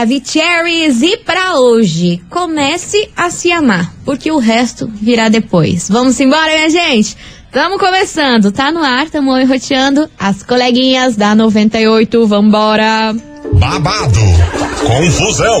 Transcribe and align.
Maravicheries! 0.00 1.02
E 1.02 1.18
pra 1.18 1.56
hoje, 1.58 2.22
comece 2.30 3.10
a 3.14 3.28
se 3.28 3.52
amar, 3.52 3.92
porque 4.02 4.32
o 4.32 4.38
resto 4.38 4.90
virá 4.94 5.28
depois. 5.28 5.90
Vamos 5.90 6.18
embora, 6.18 6.54
minha 6.54 6.70
gente? 6.70 7.14
Tamo 7.52 7.78
começando, 7.78 8.50
tá 8.50 8.72
no 8.72 8.82
ar, 8.82 9.10
tamo 9.10 9.38
enroteando 9.38 10.08
as 10.18 10.42
coleguinhas 10.42 11.16
da 11.16 11.34
98, 11.34 12.26
vambora! 12.26 13.14
babado, 13.52 14.20
confusão 14.86 15.60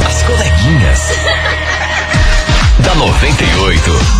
As 0.06 0.22
coleguinhas. 0.22 1.00
da 2.82 2.94
98. 2.94 4.19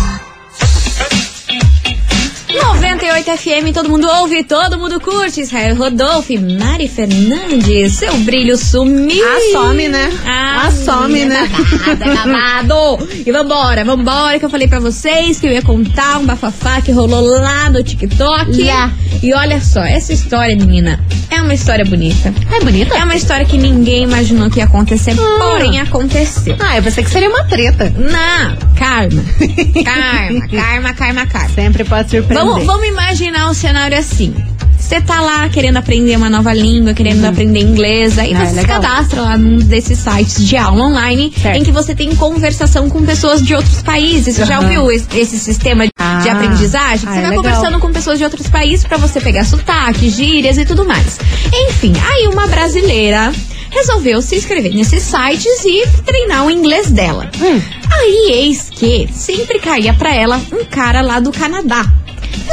98 2.53 3.37
FM, 3.37 3.73
todo 3.73 3.89
mundo 3.89 4.07
ouve, 4.07 4.43
todo 4.43 4.77
mundo 4.77 4.99
curte. 4.99 5.41
Israel 5.41 5.75
Rodolfo, 5.75 6.33
Mari 6.59 6.87
Fernandes, 6.87 7.93
seu 7.93 8.13
brilho 8.19 8.57
sumiu. 8.57 9.23
Assome, 9.37 9.87
né? 9.87 10.11
Ah, 10.25 10.67
Assome, 10.67 11.13
menina, 11.13 11.41
né? 11.41 11.49
Babado, 11.95 12.15
babado. 12.15 13.09
E 13.25 13.31
vambora, 13.31 13.83
vambora, 13.85 14.39
que 14.39 14.45
eu 14.45 14.49
falei 14.49 14.67
pra 14.67 14.79
vocês 14.79 15.39
que 15.39 15.47
eu 15.47 15.51
ia 15.51 15.61
contar 15.61 16.17
um 16.17 16.25
bafafá 16.25 16.81
que 16.81 16.91
rolou 16.91 17.21
lá 17.21 17.69
no 17.69 17.83
TikTok. 17.83 18.63
Lá. 18.63 18.91
E 19.21 19.33
olha 19.33 19.61
só, 19.61 19.81
essa 19.83 20.11
história, 20.11 20.55
menina, 20.55 20.99
é 21.29 21.41
uma 21.41 21.53
história 21.53 21.85
bonita. 21.85 22.33
É 22.51 22.59
bonita? 22.59 22.95
É 22.95 23.03
uma 23.03 23.15
história 23.15 23.45
que 23.45 23.57
ninguém 23.57 24.03
imaginou 24.03 24.49
que 24.49 24.57
ia 24.59 24.65
acontecer, 24.65 25.15
porém 25.15 25.79
aconteceu. 25.79 26.55
Ah, 26.59 26.77
eu 26.77 26.83
pensei 26.83 27.03
que 27.03 27.09
seria 27.09 27.29
uma 27.29 27.43
treta. 27.43 27.93
Não, 27.95 28.57
karma. 28.75 29.23
Karma, 29.83 30.47
karma, 30.47 30.93
karma, 30.93 31.25
karma. 31.25 31.49
Sempre 31.49 31.83
pode 31.83 32.09
surpreender. 32.09 32.40
Vamos, 32.45 32.65
vamos 32.65 32.87
imaginar 32.87 33.49
um 33.49 33.53
cenário 33.53 33.97
assim. 33.97 34.33
Você 34.79 34.99
tá 34.99 35.21
lá 35.21 35.47
querendo 35.47 35.77
aprender 35.77 36.17
uma 36.17 36.29
nova 36.29 36.51
língua, 36.53 36.93
querendo 36.93 37.23
aprender 37.23 37.59
inglês, 37.59 38.17
aí 38.17 38.33
Ah, 38.33 38.39
você 38.39 38.49
se 38.49 38.55
legal. 38.55 38.81
cadastra 38.81 39.21
lá 39.21 39.37
num 39.37 39.57
desses 39.57 39.99
sites 39.99 40.45
de 40.45 40.57
aula 40.57 40.83
online 40.85 41.31
Certo. 41.39 41.55
em 41.57 41.63
que 41.63 41.71
você 41.71 41.95
tem 41.95 42.13
conversação 42.15 42.89
com 42.89 43.05
pessoas 43.05 43.41
de 43.41 43.55
outros 43.55 43.81
países. 43.83 44.35
Você 44.35 44.45
já 44.45 44.57
Aham. 44.57 44.63
ouviu 44.65 44.91
esse, 44.91 45.07
esse 45.17 45.37
sistema 45.39 45.85
de 45.85 45.91
Ah. 45.97 46.23
aprendizagem? 46.31 47.07
Ah, 47.07 47.13
você 47.13 47.19
é 47.19 47.21
vai 47.21 47.29
legal. 47.29 47.35
conversando 47.43 47.79
com 47.79 47.91
pessoas 47.93 48.17
de 48.17 48.23
outros 48.25 48.47
países 48.49 48.85
pra 48.85 48.97
você 48.97 49.21
pegar 49.21 49.45
sotaque, 49.45 50.09
gírias 50.09 50.57
e 50.57 50.65
tudo 50.65 50.83
mais. 50.83 51.19
Enfim, 51.69 51.93
aí 52.09 52.27
uma 52.27 52.47
brasileira 52.47 53.31
resolveu 53.69 54.21
se 54.21 54.35
inscrever 54.35 54.73
nesses 54.73 55.03
sites 55.03 55.63
e 55.63 55.87
treinar 56.05 56.45
o 56.45 56.51
inglês 56.51 56.91
dela. 56.91 57.29
Hum. 57.41 57.61
Aí 57.93 58.31
eis 58.33 58.69
que 58.69 59.07
sempre 59.13 59.59
caía 59.59 59.93
pra 59.93 60.13
ela 60.13 60.41
um 60.51 60.65
cara 60.65 61.01
lá 61.01 61.19
do 61.19 61.31
Canadá. 61.31 61.85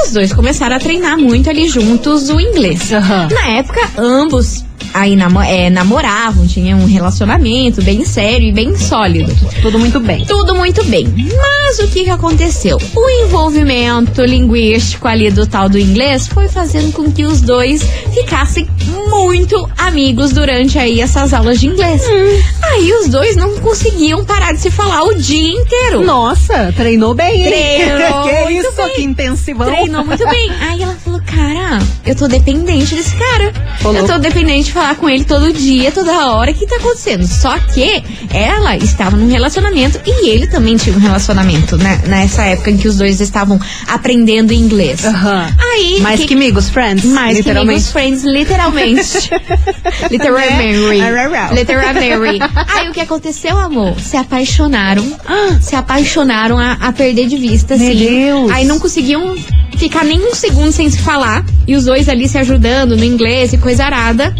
Os 0.04 0.12
dois 0.12 0.32
começaram 0.32 0.76
a 0.76 0.78
treinar 0.78 1.18
muito 1.18 1.48
ali 1.50 1.68
juntos 1.68 2.28
o 2.28 2.40
inglês. 2.40 2.92
Aham. 2.92 3.28
Na 3.30 3.48
época, 3.48 3.80
ambos 3.96 4.64
aí 4.94 5.14
namo- 5.16 5.42
é, 5.42 5.68
namoravam, 5.70 6.46
tinham 6.46 6.78
um 6.80 6.86
relacionamento 6.86 7.82
bem 7.82 8.04
sério 8.04 8.48
e 8.48 8.52
bem 8.52 8.76
sólido. 8.76 9.32
Tudo 9.62 9.78
muito 9.78 10.00
bem. 10.00 10.24
Tudo 10.24 10.54
muito 10.54 10.82
bem. 10.84 11.06
Mas 11.36 11.78
o 11.80 11.88
que, 11.88 12.04
que 12.04 12.10
aconteceu? 12.10 12.78
O 12.94 13.10
envolvimento 13.24 14.22
linguístico 14.24 15.06
ali 15.08 15.30
do 15.30 15.46
tal 15.46 15.68
do 15.68 15.78
inglês 15.78 16.26
foi 16.26 16.48
fazendo 16.48 16.92
com 16.92 17.10
que 17.10 17.24
os 17.24 17.40
dois 17.40 17.82
ficassem 18.14 18.66
muito 19.08 19.68
amigos 19.78 20.32
durante 20.32 20.78
aí 20.78 21.00
essas 21.00 21.32
aulas 21.32 21.60
de 21.60 21.66
inglês. 21.66 22.02
Aí 22.62 22.92
os 22.92 23.08
dois 23.08 23.36
não 23.36 23.58
conseguiam 23.60 24.24
parar 24.24 24.52
de 24.52 24.60
se 24.60 24.70
falar 24.70 25.02
o 25.04 25.14
dia 25.14 25.52
inteiro. 25.60 26.04
Nossa, 26.04 26.72
treinou 26.76 27.14
bem, 27.14 27.42
hein? 27.44 27.48
Treinou 27.50 28.24
que 28.28 28.42
muito 28.44 28.66
isso, 28.68 28.76
bem. 28.76 28.94
que 28.94 29.02
intensivão. 29.02 29.66
Treinou 29.66 30.04
muito 30.04 30.24
bem. 30.28 30.50
Aí 30.60 30.82
ela 30.82 30.94
falou, 31.02 31.17
cara, 31.28 31.78
eu 32.06 32.14
tô 32.14 32.26
dependente 32.26 32.94
desse 32.94 33.14
cara. 33.14 33.52
Eu 33.84 34.06
tô 34.06 34.18
dependente 34.18 34.66
de 34.66 34.72
falar 34.72 34.96
com 34.96 35.08
ele 35.08 35.24
todo 35.24 35.52
dia, 35.52 35.92
toda 35.92 36.26
hora. 36.26 36.50
O 36.50 36.54
que 36.54 36.66
tá 36.66 36.76
acontecendo? 36.76 37.26
Só 37.26 37.58
que 37.58 38.02
ela 38.30 38.76
estava 38.76 39.16
num 39.16 39.28
relacionamento 39.30 40.00
e 40.06 40.30
ele 40.30 40.46
também 40.46 40.76
tinha 40.76 40.96
um 40.96 40.98
relacionamento, 40.98 41.76
né? 41.76 42.00
Nessa 42.06 42.42
época 42.44 42.70
em 42.70 42.76
que 42.76 42.88
os 42.88 42.96
dois 42.96 43.20
estavam 43.20 43.60
aprendendo 43.86 44.52
inglês. 44.52 45.04
Aham. 45.04 45.54
Aí. 45.72 46.00
Mais 46.00 46.24
que 46.24 46.34
amigos, 46.34 46.68
friends. 46.70 47.04
mais 47.04 47.36
que 47.36 47.42
literalmente. 47.42 47.70
amigos 47.70 47.92
friends, 47.92 48.24
literalmente. 48.24 49.30
literalmente. 50.10 51.00
Ararau. 51.00 51.54
literalmente. 51.54 52.40
Aí 52.74 52.88
o 52.88 52.92
que 52.92 53.00
aconteceu, 53.00 53.56
amor? 53.58 53.98
Se 54.00 54.16
apaixonaram. 54.16 55.04
Se 55.60 55.76
apaixonaram 55.76 56.58
a, 56.58 56.72
a 56.72 56.92
perder 56.92 57.26
de 57.26 57.36
vista, 57.36 57.76
Meu 57.76 57.88
assim. 57.88 57.98
Deus. 57.98 58.50
Aí 58.50 58.64
não 58.64 58.78
conseguiam 58.78 59.36
ficar 59.78 60.04
nem 60.04 60.20
um 60.20 60.34
segundo 60.34 60.72
sem 60.72 60.90
se 60.90 60.98
falar. 60.98 61.44
E 61.66 61.74
os 61.74 61.84
dois 61.84 62.08
ali 62.08 62.28
se 62.28 62.36
ajudando 62.38 62.96
no 62.96 63.04
inglês 63.04 63.52
e 63.52 63.58
coisa 63.58 63.84
arada. 63.84 64.34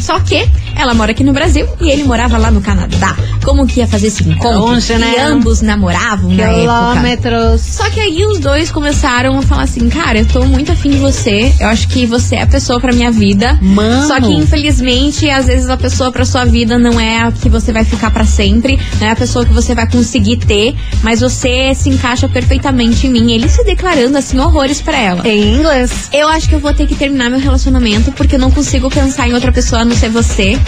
Só 0.00 0.18
que 0.18 0.48
Ela 0.76 0.94
mora 0.94 1.12
aqui 1.12 1.24
no 1.24 1.32
Brasil 1.32 1.66
e 1.80 1.90
ele 1.90 2.04
morava 2.04 2.36
lá 2.38 2.50
no 2.50 2.60
Canadá. 2.60 3.16
Como 3.44 3.66
que 3.66 3.80
ia 3.80 3.86
fazer 3.86 4.06
esse 4.06 4.22
encontro? 4.22 4.58
Longe, 4.60 4.94
né? 4.94 5.14
E 5.16 5.20
ambos 5.20 5.62
namoravam 5.62 6.30
na 6.32 6.44
época. 6.44 6.60
Quilômetros. 6.60 7.60
Só 7.60 7.90
que 7.90 8.00
aí 8.00 8.24
os 8.26 8.38
dois 8.38 8.70
começaram 8.70 9.38
a 9.38 9.42
falar 9.42 9.62
assim, 9.64 9.88
cara, 9.88 10.18
eu 10.18 10.26
tô 10.26 10.44
muito 10.44 10.70
afim 10.70 10.90
de 10.90 10.98
você. 10.98 11.52
Eu 11.58 11.68
acho 11.68 11.88
que 11.88 12.06
você 12.06 12.36
é 12.36 12.42
a 12.42 12.46
pessoa 12.46 12.80
pra 12.80 12.92
minha 12.92 13.10
vida. 13.10 13.58
Mano. 13.60 14.06
Só 14.06 14.20
que 14.20 14.32
infelizmente, 14.32 15.28
às 15.28 15.46
vezes 15.46 15.68
a 15.68 15.76
pessoa 15.76 16.12
pra 16.12 16.24
sua 16.24 16.44
vida 16.44 16.78
não 16.78 17.00
é 17.00 17.22
a 17.22 17.32
que 17.32 17.48
você 17.48 17.72
vai 17.72 17.84
ficar 17.84 18.10
pra 18.10 18.24
sempre, 18.24 18.78
não 19.00 19.08
é 19.08 19.10
a 19.10 19.16
pessoa 19.16 19.44
que 19.44 19.52
você 19.52 19.74
vai 19.74 19.90
conseguir 19.90 20.36
ter, 20.36 20.74
mas 21.02 21.20
você 21.20 21.74
se 21.74 21.88
encaixa 21.88 22.28
perfeitamente 22.28 23.06
em 23.06 23.10
mim. 23.10 23.32
Ele 23.32 23.48
se 23.48 23.64
declarando 23.64 24.16
assim 24.16 24.38
horrores 24.38 24.80
pra 24.80 24.96
ela. 24.96 25.26
Em 25.26 25.56
inglês. 25.56 26.08
Eu 26.12 26.28
acho 26.28 26.48
que 26.48 26.54
eu 26.54 26.60
vou 26.60 26.72
ter 26.72 26.86
que 26.86 26.94
terminar 26.94 27.28
meu 27.30 27.40
relacionamento 27.40 28.12
porque 28.12 28.36
eu 28.36 28.40
não 28.40 28.50
consigo 28.50 28.88
pensar 28.90 29.28
em 29.28 29.34
outra 29.34 29.50
pessoa 29.50 29.82
a 29.82 29.84
não 29.84 29.96
ser 29.96 30.10
você. 30.10 30.58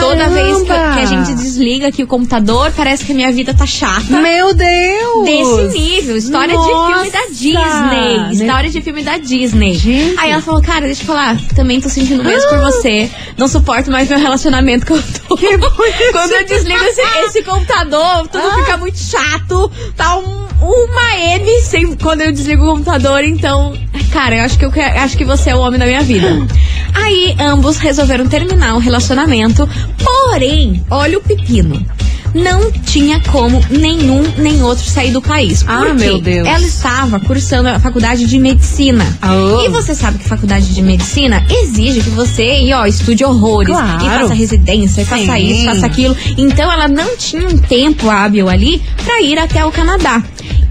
Toda 0.00 0.28
vez 0.28 0.58
que, 0.58 0.64
que 0.66 0.72
a 0.72 1.04
gente 1.06 1.34
desliga 1.34 1.88
aqui 1.88 2.02
o 2.02 2.06
computador, 2.06 2.72
parece 2.76 3.04
que 3.04 3.12
a 3.12 3.14
minha 3.14 3.32
vida 3.32 3.54
tá 3.54 3.64
chata. 3.66 4.02
Meu 4.20 4.52
Deus! 4.54 5.24
Desse 5.24 5.78
nível, 5.78 6.16
história 6.16 6.56
de 6.56 6.64
filme 6.64 7.10
da 7.10 7.26
Disney. 7.30 8.32
História 8.32 8.70
de 8.70 8.80
filme 8.82 9.02
da 9.02 9.18
Disney. 9.18 9.74
Gente. 9.74 10.18
Aí 10.18 10.30
ela 10.30 10.42
falou, 10.42 10.60
cara, 10.62 10.86
deixa 10.86 11.02
eu 11.02 11.06
falar, 11.06 11.38
também 11.54 11.80
tô 11.80 11.88
sentindo 11.88 12.22
mesmo 12.24 12.48
por 12.50 12.58
você. 12.60 13.10
Não 13.38 13.48
suporto 13.48 13.90
mais 13.90 14.08
meu 14.08 14.18
relacionamento 14.18 14.84
que 14.86 14.92
eu 14.92 15.02
tô. 15.28 15.36
Que. 15.36 15.56
Quando 16.12 16.32
eu 16.32 16.44
desligo 16.46 16.84
esse, 16.84 17.00
esse 17.26 17.42
computador, 17.42 18.28
tudo 18.28 18.44
Ah. 18.46 18.56
fica 18.64 18.76
muito 18.76 18.98
chato. 18.98 19.70
Tá 19.96 20.18
um- 20.18 20.42
uma 20.60 21.16
M 21.36 21.60
sem, 21.62 21.94
quando 21.96 22.20
eu 22.20 22.32
desligo 22.32 22.64
o 22.64 22.72
computador, 22.72 23.24
então. 23.24 23.76
Cara, 24.12 24.36
eu 24.36 24.44
acho 24.44 24.58
que 24.58 24.64
eu 24.66 24.72
acho 25.02 25.16
que 25.16 25.24
você 25.24 25.50
é 25.50 25.56
o 25.56 25.60
homem 25.60 25.78
da 25.78 25.86
minha 25.86 26.02
vida. 26.02 26.28
Aí 26.94 27.34
ambos 27.38 27.76
resolveram 27.78 28.26
terminar 28.26 28.74
o 28.74 28.78
relacionamento. 28.78 29.68
Porém, 30.02 30.84
olha 30.90 31.18
o 31.18 31.22
pepino. 31.22 31.84
Não 32.34 32.72
tinha 32.72 33.20
como 33.30 33.62
nenhum 33.68 34.22
nem 34.38 34.62
outro 34.62 34.84
sair 34.88 35.10
do 35.10 35.20
país. 35.20 35.62
Ah, 35.68 35.80
Por 35.80 35.86
quê? 35.88 35.92
meu 36.04 36.18
Deus. 36.18 36.48
Ela 36.48 36.64
estava 36.66 37.20
cursando 37.20 37.68
a 37.68 37.78
faculdade 37.78 38.24
de 38.24 38.38
medicina. 38.38 39.04
Ah. 39.20 39.34
E 39.62 39.68
você 39.68 39.94
sabe 39.94 40.16
que 40.18 40.26
faculdade 40.26 40.74
de 40.74 40.80
medicina 40.80 41.44
exige 41.50 42.00
que 42.00 42.08
você 42.08 42.60
e, 42.60 42.72
ó, 42.72 42.86
estude 42.86 43.22
horrores. 43.22 43.68
Claro. 43.74 44.02
E 44.06 44.08
faça 44.08 44.32
residência, 44.34 45.02
e 45.02 45.04
faça 45.04 45.36
Sim. 45.36 45.46
isso, 45.46 45.64
faça 45.66 45.84
aquilo. 45.84 46.16
Então 46.38 46.72
ela 46.72 46.88
não 46.88 47.18
tinha 47.18 47.46
um 47.46 47.58
tempo 47.58 48.08
hábil 48.08 48.48
ali 48.48 48.80
pra 49.04 49.20
ir 49.20 49.38
até 49.38 49.62
o 49.66 49.70
Canadá. 49.70 50.22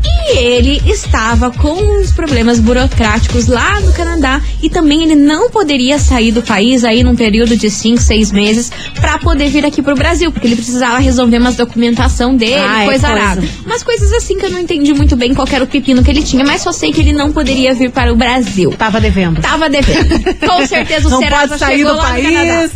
E 0.04 0.38
ele 0.38 0.82
estava 0.86 1.52
com 1.52 1.74
uns 1.74 2.12
problemas 2.12 2.60
burocráticos 2.60 3.48
lá 3.48 3.80
no 3.82 3.94
Canadá 3.94 4.42
e 4.62 4.70
também 4.70 5.04
ele 5.04 5.16
não 5.16 5.50
poderia 5.50 6.00
sair 6.00 6.32
do 6.32 6.42
país 6.42 6.84
aí 6.84 7.04
num 7.04 7.16
período 7.16 7.56
de 7.56 7.70
5, 7.70 8.02
6 8.02 8.32
meses 8.32 8.72
pra 9.00 9.18
poder 9.20 9.50
vir 9.50 9.66
aqui 9.66 9.82
pro 9.82 9.96
Brasil, 9.96 10.32
porque 10.32 10.48
ele 10.48 10.56
precisava 10.56 10.98
resolver 11.00 11.38
umas 11.38 11.56
documentação 11.56 12.36
dele, 12.36 12.56
Ah, 12.56 12.84
é 12.84 12.86
coisa 12.86 13.08
arada. 13.08 13.44
Umas 13.66 13.84
coisas 13.84 14.12
assim 14.14 14.38
que 14.38 14.46
eu 14.46 14.52
não 14.52 14.60
entendi 14.60 14.94
muito 14.94 15.16
bem 15.16 15.34
qual 15.34 15.48
era 15.52 15.64
o 15.64 15.68
pepino 15.68 16.04
que 16.04 16.10
ele 16.10 16.24
tinha, 16.24 16.44
mas 16.44 16.62
só 16.62 16.72
sei 16.72 16.92
que 16.92 17.02
ele 17.02 17.14
não 17.14 17.32
poderia 17.32 17.74
vir 17.74 17.92
para 17.92 18.12
o 18.12 18.16
Brasil. 18.16 18.72
Tava 18.78 19.00
devendo. 19.00 19.42
Tava 19.42 19.70
devendo. 19.70 20.20
Com 20.48 20.66
certeza 20.66 21.08
o 21.08 21.12
não 21.12 21.20
Serasa 21.20 21.48
pode 21.50 21.60
sair 21.60 21.78
chegou 21.78 21.94
do 21.94 21.98
lá 21.98 22.18
no 22.18 22.24
Canadá. 22.24 22.70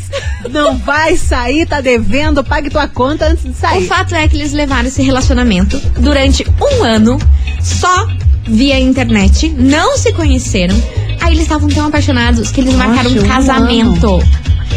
Não 0.51 0.77
vai 0.77 1.15
sair, 1.18 1.65
tá 1.65 1.81
devendo. 1.81 2.44
Pague 2.44 2.69
tua 2.69 2.88
conta 2.88 3.25
antes 3.27 3.44
de 3.44 3.50
O 3.51 3.53
sair. 3.53 3.88
fato 3.88 4.13
é 4.15 4.27
que 4.27 4.36
eles 4.36 4.51
levaram 4.53 4.88
esse 4.88 5.01
relacionamento 5.01 5.80
durante 6.00 6.45
um 6.62 6.83
ano 6.83 7.18
só 7.62 8.07
via 8.47 8.80
internet, 8.80 9.50
não 9.57 9.97
se 9.97 10.13
conheceram. 10.13 10.75
Aí 11.21 11.31
eles 11.33 11.44
estavam 11.44 11.68
tão 11.68 11.88
apaixonados 11.88 12.51
que 12.51 12.62
eles 12.62 12.75
marcaram 12.75 13.09
um 13.12 13.19
um 13.24 13.27
casamento. 13.27 14.19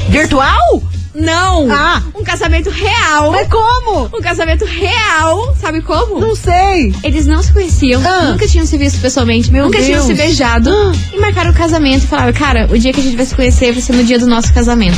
Virtual? 0.08 0.82
Não! 1.14 1.66
Ah. 1.70 2.00
Um 2.14 2.22
casamento 2.22 2.70
real! 2.70 3.32
Mas 3.32 3.48
como? 3.48 4.04
Um 4.16 4.20
casamento 4.22 4.64
real! 4.64 5.54
Sabe 5.60 5.82
como? 5.82 6.20
Não 6.20 6.34
sei. 6.36 6.94
Eles 7.02 7.26
não 7.26 7.42
se 7.42 7.52
conheciam, 7.52 8.00
Ah. 8.06 8.30
nunca 8.30 8.46
tinham 8.46 8.64
se 8.64 8.78
visto 8.78 9.00
pessoalmente, 9.00 9.50
Meu 9.50 9.64
nunca 9.64 9.78
tinham 9.78 9.94
Deus. 9.94 10.04
se 10.06 10.14
beijado. 10.14 10.70
Ah. 10.70 10.92
E 11.12 11.18
marcaram 11.18 11.50
o 11.50 11.54
casamento 11.54 12.04
e 12.04 12.06
falaram, 12.06 12.32
cara, 12.32 12.68
o 12.70 12.78
dia 12.78 12.92
que 12.92 13.00
a 13.00 13.02
gente 13.02 13.16
vai 13.16 13.26
se 13.26 13.34
conhecer 13.34 13.72
vai 13.72 13.82
ser 13.82 13.94
no 13.94 14.04
dia 14.04 14.18
do 14.18 14.26
nosso 14.28 14.54
casamento. 14.54 14.96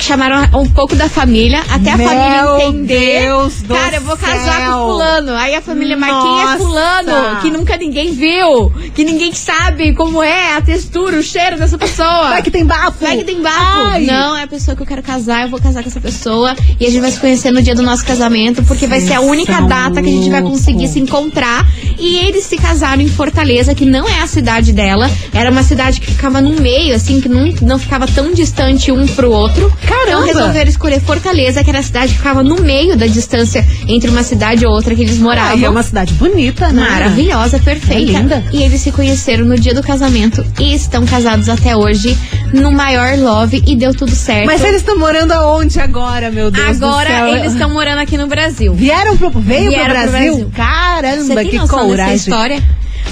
Chamaram 0.00 0.60
um 0.60 0.68
pouco 0.68 0.94
da 0.94 1.08
família, 1.08 1.62
até 1.70 1.92
a 1.92 1.96
Meu 1.96 2.08
família 2.08 2.68
entender. 2.68 3.20
Deus 3.22 3.62
do 3.62 3.74
cara, 3.74 3.96
eu 3.96 4.00
vou 4.02 4.16
casar 4.16 4.60
céu. 4.60 4.72
com 4.72 4.92
fulano. 4.92 5.32
Aí 5.34 5.54
a 5.54 5.62
família, 5.62 5.96
mas 5.96 6.22
quem 6.22 6.42
é 6.42 6.56
fulano? 6.56 7.40
Que 7.40 7.50
nunca 7.50 7.76
ninguém 7.76 8.12
viu, 8.12 8.70
que 8.94 9.04
ninguém 9.04 9.32
sabe 9.32 9.94
como 9.94 10.22
é 10.22 10.56
a 10.56 10.60
textura, 10.60 11.16
o 11.18 11.22
cheiro 11.22 11.56
dessa 11.58 11.78
pessoa. 11.78 12.28
Vai 12.28 12.42
que 12.42 12.50
tem 12.50 12.64
bafo. 12.64 12.98
Vai 13.00 13.16
que 13.16 13.24
tem 13.24 13.40
bafo. 13.40 13.86
Ai. 13.88 14.04
Não, 14.04 14.36
é 14.36 14.42
a 14.42 14.46
pessoa 14.46 14.76
que 14.76 14.82
eu 14.82 14.86
quero 14.86 15.02
casar, 15.02 15.42
eu 15.42 15.48
vou 15.48 15.60
casar 15.60 15.82
com 15.82 15.88
essa 15.88 16.00
pessoa. 16.00 16.54
E 16.78 16.86
a 16.86 16.90
gente 16.90 17.00
vai 17.00 17.10
se 17.10 17.20
conhecer 17.20 17.50
no 17.50 17.62
dia 17.62 17.74
do 17.74 17.82
nosso 17.82 18.04
casamento, 18.04 18.62
porque 18.64 18.86
vai 18.86 19.00
ser 19.00 19.14
a 19.14 19.20
única 19.20 19.56
são 19.56 19.66
data 19.66 20.02
que 20.02 20.08
a 20.08 20.12
gente 20.12 20.30
vai 20.30 20.42
conseguir 20.42 20.88
se 20.88 21.00
encontrar. 21.00 21.66
E 21.98 22.16
eles 22.18 22.44
se 22.44 22.56
casaram 22.56 23.02
em 23.02 23.08
Fortaleza, 23.08 23.74
que 23.74 23.84
não 23.84 24.08
é 24.08 24.20
a 24.20 24.26
cidade 24.26 24.72
dela. 24.72 25.10
Era 25.32 25.50
uma 25.50 25.62
cidade 25.62 26.00
que 26.00 26.06
ficava 26.10 26.40
no 26.40 26.60
meio, 26.60 26.94
assim, 26.94 27.20
que 27.20 27.28
não, 27.28 27.46
não 27.62 27.78
ficava 27.78 28.06
tão 28.06 28.32
distante 28.32 28.92
um 28.92 29.06
pro 29.06 29.30
outro. 29.30 29.72
Caramba! 29.84 30.04
Então 30.08 30.24
resolveram 30.26 30.70
escolher 30.70 31.00
Fortaleza, 31.00 31.62
que 31.62 31.70
era 31.70 31.78
a 31.78 31.82
cidade 31.82 32.12
que 32.12 32.18
ficava 32.18 32.42
no 32.42 32.56
meio 32.56 32.96
da 32.96 33.06
distância 33.06 33.66
entre 33.88 34.10
uma 34.10 34.22
cidade 34.22 34.64
e 34.64 34.66
outra 34.66 34.94
que 34.94 35.02
eles 35.02 35.18
moravam. 35.18 35.52
Ah, 35.52 35.56
e 35.56 35.64
é 35.64 35.68
uma 35.68 35.82
cidade 35.82 36.14
bonita, 36.14 36.68
né? 36.72 36.82
Maravilhosa, 36.88 37.58
perfeita. 37.58 37.94
É 38.12 38.20
linda. 38.20 38.44
E 38.52 38.62
eles 38.62 38.80
se 38.80 38.92
conheceram 38.92 39.44
no 39.44 39.58
dia 39.58 39.74
do 39.74 39.82
casamento 39.82 40.44
e 40.58 40.74
estão 40.74 41.04
casados 41.06 41.48
até 41.48 41.76
hoje 41.76 42.16
no 42.52 42.70
maior 42.70 43.16
love 43.18 43.62
e 43.66 43.76
deu 43.76 43.94
tudo 43.94 44.12
certo. 44.12 44.46
Mas 44.46 44.62
eles 44.62 44.76
estão 44.76 44.98
morando 44.98 45.32
aonde 45.32 45.80
agora, 45.80 46.30
meu 46.30 46.50
Deus 46.50 46.78
do 46.78 46.86
Agora 46.86 47.30
eles 47.38 47.52
estão 47.52 47.70
morando 47.70 47.98
aqui 47.98 48.16
no 48.16 48.26
Brasil. 48.26 48.74
Vieram 48.74 49.16
pro, 49.16 49.30
veio 49.30 49.70
Vieram 49.70 49.84
pro 49.86 49.94
pro 50.02 50.10
Brasil? 50.10 50.32
Brasil. 50.32 50.50
Você 50.50 50.54
Caramba, 50.56 51.44
que 51.44 51.56
noção 51.56 51.78
dessa 51.78 51.88
coragem. 51.88 52.14
história? 52.14 52.62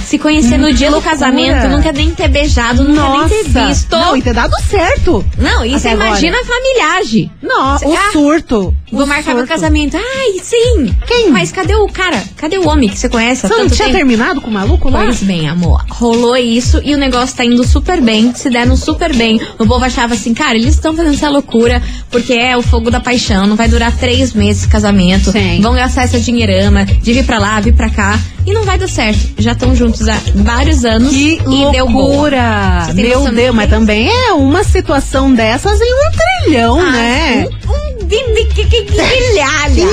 Se 0.05 0.19
conhecer 0.19 0.59
no 0.59 0.73
dia 0.73 0.91
do 0.91 1.01
casamento, 1.01 1.69
nunca 1.69 1.93
nem 1.93 2.11
ter 2.11 2.29
beijado, 2.29 2.83
nunca 2.85 3.01
Nossa. 3.01 3.29
nem 3.35 3.45
ter 3.45 3.67
visto. 3.67 3.91
Não, 3.97 4.17
e 4.17 4.23
ter 4.23 4.35
dado 4.35 4.55
certo. 4.69 5.25
Não, 5.39 5.61
Até 5.61 5.69
você 5.71 5.89
agora. 5.89 6.09
imagina 6.09 6.37
a 6.39 6.45
familiagem. 6.45 7.31
Não, 7.43 7.77
o 7.77 7.95
Ah, 7.97 8.13
surto. 8.13 8.75
Vou 8.91 9.05
o 9.05 9.07
marcar 9.07 9.35
meu 9.35 9.47
surto. 9.47 9.49
casamento. 9.55 9.97
Ai, 9.97 10.39
sim. 10.43 10.95
Quem? 11.07 11.31
Mas 11.31 11.51
cadê 11.51 11.75
o 11.75 11.87
cara? 11.89 12.23
Cadê 12.37 12.59
o 12.59 12.69
homem 12.69 12.89
que 12.89 12.99
você 12.99 13.09
conhece 13.09 13.47
Você 13.49 13.55
não 13.55 13.69
tinha 13.69 13.87
tempo? 13.87 13.97
terminado 13.97 14.41
com 14.41 14.51
o 14.51 14.53
maluco 14.53 14.91
lá? 14.91 15.05
Pois 15.05 15.23
bem, 15.23 15.49
amor. 15.49 15.83
Rolou 15.91 16.37
isso 16.37 16.81
e 16.85 16.95
o 16.95 16.99
negócio 16.99 17.37
tá 17.37 17.45
indo 17.45 17.65
super 17.65 18.01
bem, 18.01 18.35
se 18.35 18.51
deram 18.51 18.77
super 18.77 19.15
bem. 19.17 19.41
O 19.59 19.67
povo 19.67 19.85
achava 19.85 20.15
assim, 20.15 20.35
cara, 20.35 20.57
eles 20.57 20.75
estão 20.75 20.95
fazendo 20.95 21.15
essa 21.15 21.31
loucura 21.31 21.83
porque 22.11 22.35
é 22.35 22.57
o 22.57 22.63
fogo 22.63 22.91
da 22.91 23.01
paixão, 23.01 23.47
não 23.47 23.57
vai 23.57 23.69
durar 23.69 23.97
três 23.97 24.33
meses 24.35 24.63
esse 24.63 24.69
casamento. 24.69 25.31
Sim. 25.33 25.61
Vão 25.63 25.75
gastar 25.75 26.03
essa 26.03 26.21
dinheirama 26.21 26.85
de 26.85 27.13
vir 27.15 27.25
pra 27.25 27.39
lá, 27.39 27.59
vir 27.61 27.75
pra 27.75 27.89
cá. 27.89 28.19
E 28.45 28.53
não 28.53 28.65
vai 28.65 28.77
dar 28.79 28.89
certo. 28.89 29.21
Já 29.39 29.53
estão 29.53 29.75
juntos 29.75 30.09
há 30.09 30.19
vários 30.35 30.85
anos 30.85 31.11
Que 31.11 31.35
e 31.49 31.71
deu 31.73 31.89
boa. 31.89 32.07
loucura! 32.09 32.83
Você 32.87 32.95
tem 32.95 33.05
Meu 33.09 33.31
Deus, 33.33 33.55
mas 33.55 33.67
é 33.67 33.69
também 33.69 34.09
é 34.09 34.33
uma 34.33 34.65
situação 34.65 35.33
dessas 35.33 35.81
em 35.81 35.93
um 35.95 36.11
trilhão, 36.45 36.81
Ah, 36.81 36.91
né? 36.91 37.47
Um, 37.69 37.73
um 37.73 37.82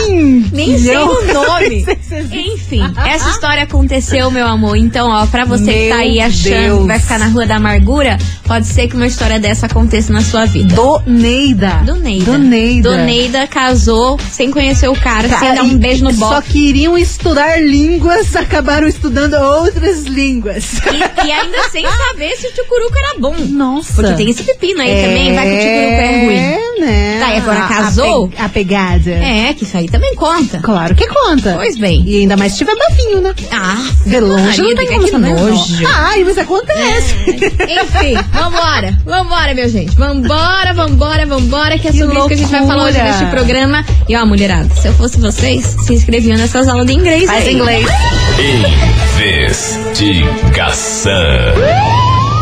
Sim, 0.06 0.50
Nem 0.52 0.78
sei 0.78 0.98
o 0.98 1.34
nome. 1.34 1.86
Enfim, 2.32 2.82
essa 3.08 3.30
história 3.30 3.64
aconteceu, 3.64 4.30
meu 4.32 4.46
amor. 4.48 4.76
Então, 4.78 5.10
ó, 5.10 5.26
pra 5.28 5.46
você 5.46 5.72
que 5.72 5.90
tá 5.90 5.96
aí 5.98 6.20
achando 6.20 6.82
que 6.82 6.88
vai 6.88 7.00
ficar 7.00 7.20
na 7.20 7.28
rua 7.28 7.46
da 7.46 7.56
amargura, 7.56 8.18
pode 8.46 8.68
ser 8.68 8.88
que 8.88 8.96
uma 8.96 9.08
história 9.08 9.40
dessa 9.40 9.66
aconteça 9.68 10.12
na 10.12 10.22
sua 10.22 10.46
vida. 10.46 10.74
Do 10.76 11.02
Neida. 11.06 11.82
Do 11.86 11.96
Neida. 12.38 12.90
Do 12.90 12.98
Neida. 12.98 13.48
Casou 13.48 14.20
sem 14.32 14.52
conhecer 14.52 14.88
o 14.88 14.96
cara, 14.96 15.28
sem 15.30 15.38
Cara, 15.38 15.56
dar 15.56 15.64
um 15.64 15.78
beijo 15.78 16.04
no 16.04 16.14
Só 16.14 16.36
bofe. 16.36 16.52
queriam 16.52 16.98
estudar 16.98 17.62
línguas, 17.62 18.36
acabaram 18.36 18.88
estudando 18.88 19.34
outras 19.36 20.04
línguas. 20.04 20.80
E, 20.80 21.28
e 21.28 21.32
ainda 21.32 21.70
sem 21.70 21.86
saber 22.10 22.36
se 22.36 22.48
o 22.48 22.52
tchucuruco 22.52 22.98
era 22.98 23.20
bom. 23.20 23.36
Nossa. 23.50 23.94
Porque 23.94 24.14
tem 24.14 24.30
esse 24.30 24.44
pepino 24.44 24.82
aí 24.82 25.04
também, 25.04 25.34
vai 25.34 25.46
que 25.48 25.56
o 25.56 25.60
tchucuruco 25.60 26.02
é 26.02 26.26
ruim. 26.26 26.36
É, 26.36 26.80
né? 26.80 27.20
Tá, 27.20 27.34
e 27.34 27.38
agora 27.38 27.68
casou? 27.68 28.09
A, 28.10 28.28
pe- 28.28 28.42
a 28.44 28.50
pegada. 28.50 29.12
É, 29.12 29.54
que 29.54 29.64
isso 29.64 29.76
aí 29.78 29.88
também 29.88 30.14
conta. 30.16 30.60
Claro 30.60 30.96
que 30.96 31.08
conta. 31.08 31.54
Pois 31.56 31.78
bem. 31.78 32.04
E 32.06 32.22
ainda 32.22 32.36
mais 32.38 32.52
se 32.54 32.60
tiver 32.60 32.76
bafinho, 32.76 33.22
né? 33.22 33.34
Ah, 33.52 33.78
De 34.06 34.20
longe 34.20 34.62
não 34.62 34.76
tem 34.76 34.88
que 34.88 35.12
como 35.12 35.18
nojo. 35.20 35.86
Ai, 35.88 36.24
mas 36.24 36.38
acontece. 36.38 37.16
Enfim, 37.30 38.16
vambora. 38.34 38.98
Vambora, 39.06 39.54
meu 39.54 39.70
gente. 39.70 39.96
Vambora, 39.96 40.74
vambora, 40.74 41.26
vambora, 41.26 41.78
que 41.78 41.88
é 41.88 41.92
Que 41.92 42.00
sobre 42.00 42.18
isso 42.18 42.28
que 42.28 42.34
a 42.34 42.38
gente 42.38 42.52
vai 42.52 42.66
falar 42.68 42.84
hoje 42.86 43.02
neste 43.02 43.26
programa. 43.28 43.86
E 44.08 44.16
ó, 44.16 44.26
mulherada, 44.26 44.70
se 44.76 44.88
eu 44.88 44.94
fosse 44.94 45.20
vocês, 45.20 45.64
se 45.86 45.94
inscreviam 45.94 46.38
nessas 46.38 46.68
aulas 46.68 46.86
de 46.88 46.94
inglês 46.94 47.26
Faz 47.26 47.46
aí. 47.48 47.54
inglês. 47.54 47.86
Investigação. 49.20 51.14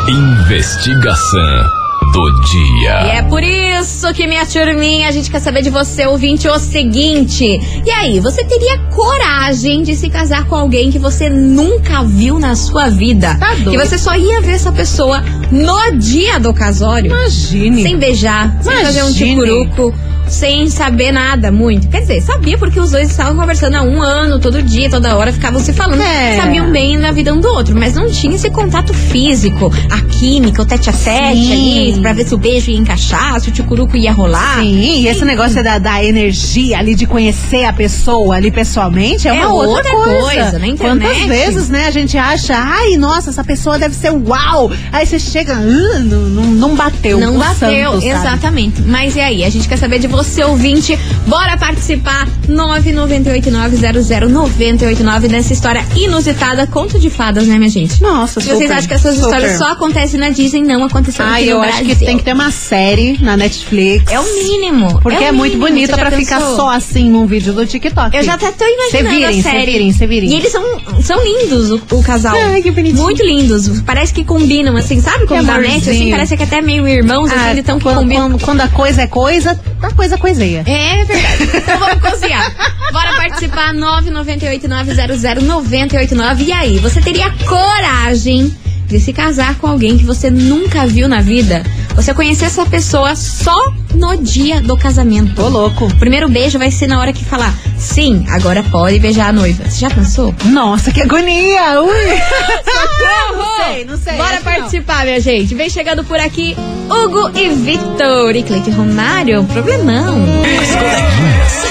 Investigação 0.08 1.76
do 2.12 2.42
dia. 2.42 3.02
E 3.06 3.10
é 3.18 3.22
por 3.24 3.44
isso 3.44 4.14
que, 4.14 4.28
minha 4.28 4.46
turminha, 4.46 5.08
a 5.08 5.12
gente 5.12 5.30
quer 5.30 5.40
saber 5.40 5.62
de 5.62 5.70
você, 5.70 6.06
ouvinte, 6.06 6.48
o 6.48 6.58
seguinte. 6.60 7.60
E 7.86 7.92
aí, 7.92 8.20
você 8.20 8.44
teria 8.44 8.78
coragem 8.90 9.84
de 9.84 9.96
se 9.96 10.10
casar 10.10 10.46
com 10.46 10.56
alguém 10.56 10.92
que 10.92 11.00
você 11.00 11.30
nunca 11.30 12.04
viu 12.04 12.40
na 12.40 12.56
sua 12.56 12.90
vida? 12.90 13.36
Tá 13.36 13.54
doido. 13.56 13.72
Que 13.72 13.78
você 13.78 13.98
só 13.98 14.16
ia 14.16 14.42
ver 14.42 14.54
essa 14.54 14.72
pessoa 14.72 15.22
no 15.52 15.98
dia 15.98 16.40
do 16.40 16.54
casório? 16.54 17.08
Imagine. 17.12 17.84
Sem 17.84 17.98
beijar, 17.98 18.58
sem 18.62 18.76
fazer 18.78 19.04
um 19.04 19.10
Imagine. 19.10 19.30
ticuruco, 19.36 19.94
sem 20.29 20.69
saber 20.69 21.12
nada 21.12 21.51
muito. 21.51 21.88
Quer 21.88 22.01
dizer, 22.01 22.22
sabia 22.22 22.57
porque 22.57 22.79
os 22.79 22.91
dois 22.91 23.10
estavam 23.10 23.36
conversando 23.36 23.75
há 23.75 23.81
um 23.84 24.01
ano, 24.01 24.39
todo 24.39 24.62
dia, 24.62 24.89
toda 24.89 25.15
hora, 25.15 25.31
ficavam 25.31 25.60
se 25.60 25.74
falando. 25.74 26.01
É. 26.01 26.38
Sabiam 26.38 26.72
bem 26.72 27.00
da 27.00 27.12
vida 27.12 27.34
um 27.34 27.39
do 27.39 27.48
outro, 27.50 27.75
mas 27.77 27.93
não 27.96 28.10
tinha 28.10 28.36
esse 28.36 28.50
contato 28.50 28.93
físico, 28.93 29.72
a 29.91 30.01
química, 30.01 30.62
o 30.62 30.65
tete 30.65 30.89
a 30.89 30.93
tete 30.93 31.38
Sim. 31.38 31.89
ali, 31.91 32.01
pra 32.01 32.13
ver 32.13 32.25
se 32.27 32.34
o 32.34 32.38
beijo 32.38 32.72
ia 32.72 32.77
encaixar, 32.77 33.39
se 33.39 33.50
o 33.50 33.51
ticuruco 33.51 33.96
ia 33.98 34.12
rolar. 34.12 34.60
Sim, 34.62 35.01
e 35.01 35.07
esse 35.07 35.24
negócio 35.25 35.63
da, 35.63 35.77
da 35.77 36.03
energia 36.03 36.77
ali 36.79 36.96
de 36.96 37.05
conhecer 37.05 37.65
a 37.65 37.74
pessoa 37.74 38.36
ali 38.36 38.51
pessoalmente 38.51 39.27
é, 39.27 39.31
É 39.36 39.46
uma 39.46 39.53
outra, 39.53 39.69
outra 39.96 40.13
coisa. 40.13 40.41
coisa, 40.41 40.60
na 40.60 40.67
internet. 40.67 41.07
Quantas 41.07 41.27
vezes, 41.27 41.69
né, 41.69 41.86
a 41.88 41.91
gente 41.91 42.17
acha, 42.17 42.55
ai, 42.57 42.98
nossa, 42.98 43.29
essa 43.29 43.43
pessoa 43.43 43.77
deve 43.79 43.96
ser 43.96 44.12
uau. 44.12 44.72
Aí 44.91 45.05
você 45.05 45.19
chega, 45.19 45.53
"Ah, 45.53 46.00
não, 46.00 46.19
não, 46.46 46.75
bateu. 46.75 47.19
Não 47.19 47.38
bateu, 47.38 47.93
santo, 47.93 48.05
exatamente. 48.05 48.81
Mas 48.81 49.15
e 49.15 49.19
aí? 49.19 49.43
A 49.43 49.50
gente 49.50 49.67
quer 49.67 49.77
saber 49.77 50.00
de 50.00 50.07
você, 50.07 50.17
ouvinte. 50.44 50.98
Bora 51.28 51.58
participar! 51.58 52.28
998900989 52.48 55.28
nessa 55.30 55.54
história 55.54 55.84
inusitada. 55.96 56.68
Conto 56.68 57.00
de 57.00 57.10
fadas, 57.10 57.48
né, 57.48 57.58
minha 57.58 57.70
gente? 57.70 58.02
Nossa, 58.02 58.40
Se 58.40 58.48
vocês 58.48 58.60
super, 58.62 58.74
acham 58.74 58.88
que 58.88 58.94
essas 58.94 59.16
super. 59.16 59.26
histórias 59.28 59.58
só 59.58 59.72
acontecem 59.72 60.20
na 60.20 60.30
Disney, 60.30 60.62
não 60.62 60.84
aconteceu 60.84 61.26
no 61.26 61.38
eu 61.38 61.60
Brasil. 61.60 61.76
acho 61.78 61.86
que 61.86 61.96
tem 62.06 62.18
que 62.18 62.24
ter 62.24 62.34
uma 62.34 62.52
série 62.52 63.18
na 63.22 63.36
Netflix. 63.38 64.12
É 64.12 64.20
o 64.20 64.24
mínimo. 64.44 65.00
Porque 65.02 65.24
é, 65.24 65.32
o 65.32 65.36
muito 65.36 65.54
mínimo. 65.58 65.68
bonita 65.68 65.96
Você 65.96 66.02
pra 66.02 66.12
ficar 66.12 66.40
só 66.40 66.70
assim 66.70 67.10
num 67.10 67.26
vídeo 67.26 67.54
do 67.54 67.66
TikTok. 67.66 68.16
Eu 68.16 68.24
já 68.24 68.34
até 68.36 68.52
tô 68.52 68.64
Cê 68.66 68.72
imaginando 68.74 69.10
virem, 69.10 69.26
a 69.26 69.34
cê 69.34 69.42
série. 69.42 69.72
virem, 69.72 69.94
cê 69.94 70.08
virem. 70.08 70.30
E 70.30 70.36
eles 70.36 70.52
são, 70.52 70.64
são 71.02 71.24
lindos, 71.24 71.72
o, 71.72 71.82
o 71.92 72.04
casal. 72.04 72.36
Ai, 72.38 72.62
que 72.62 72.72
bonitinho. 72.72 73.04
Muito 73.04 73.24
lindos. 73.24 73.82
Parece 73.82 74.14
que 74.14 74.24
combinam, 74.24 74.76
assim, 74.78 75.02
sabe? 75.02 75.26
Quando 75.28 75.46
dá 75.46 75.60
match, 75.60 75.88
assim, 75.88 76.10
parece 76.12 76.38
que 76.38 76.44
até 76.44 76.62
meio 76.62 76.88
irmãos, 76.88 77.32
assim, 77.32 77.60
Ah, 77.60 77.64
quando, 77.82 77.98
combinam. 78.00 78.30
quando, 78.32 78.42
quando 78.44 78.62
a 78.62 78.68
coisa 78.70 79.02
é 79.02 79.08
coisa, 79.08 79.60
a 79.82 79.92
coisa 79.94 80.07
coiseia. 80.16 80.64
É 80.68 81.04
verdade. 81.04 81.50
Então 81.58 81.80
vamos 81.80 82.00
cozinhar. 82.00 82.54
Bora 82.94 83.16
participar 83.16 83.74
998900989. 83.74 86.46
E 86.46 86.52
aí, 86.52 86.78
você 86.78 87.02
teria 87.02 87.32
coragem 87.48 88.56
de 88.86 89.00
se 89.00 89.12
casar 89.12 89.56
com 89.56 89.66
alguém 89.68 89.98
que 89.98 90.06
você 90.06 90.30
nunca 90.30 90.86
viu 90.86 91.10
na 91.10 91.20
vida? 91.20 91.64
Você 91.98 92.13
conhecer 92.13 92.46
essa 92.46 92.63
pessoa 92.63 93.16
só 93.16 93.60
no 93.96 94.16
dia 94.18 94.62
do 94.62 94.77
casamento. 94.77 95.42
Ô, 95.42 95.50
louco. 95.50 95.86
O 95.86 95.96
primeiro 95.96 96.30
beijo 96.30 96.60
vai 96.60 96.70
ser 96.70 96.86
na 96.86 97.00
hora 97.00 97.12
que 97.12 97.25
falar, 97.25 97.51
sim, 97.75 98.24
agora 98.30 98.62
pode 98.63 99.00
beijar 99.00 99.30
a 99.30 99.34
noiva. 99.34 99.68
Você 99.68 99.80
já 99.80 99.89
pensou? 99.89 100.34
Nossa, 100.46 100.92
que 100.92 101.01
agonia! 101.01 101.82
Ui! 101.82 101.89
Socorro! 102.63 103.58
Não 103.58 103.74
sei, 103.74 103.86
não 103.86 103.98
sei, 103.98 104.13
Bora 104.16 104.38
que 104.38 104.46
não. 104.46 104.54
participar, 104.54 105.06
minha 105.06 105.20
gente. 105.20 105.56
Vem 105.56 105.70
chegando 105.72 106.04
por 106.04 106.20
aqui 106.20 106.56
Hugo 106.88 107.36
e 107.36 107.50
Victor. 107.50 108.36
E 108.36 108.44
Cleide 108.44 108.70
Romário, 108.70 109.44
problemão. 109.46 110.24
As 110.62 110.75
coleguinhas. 110.75 111.68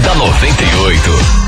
da 0.02 0.14
98. 0.14 1.43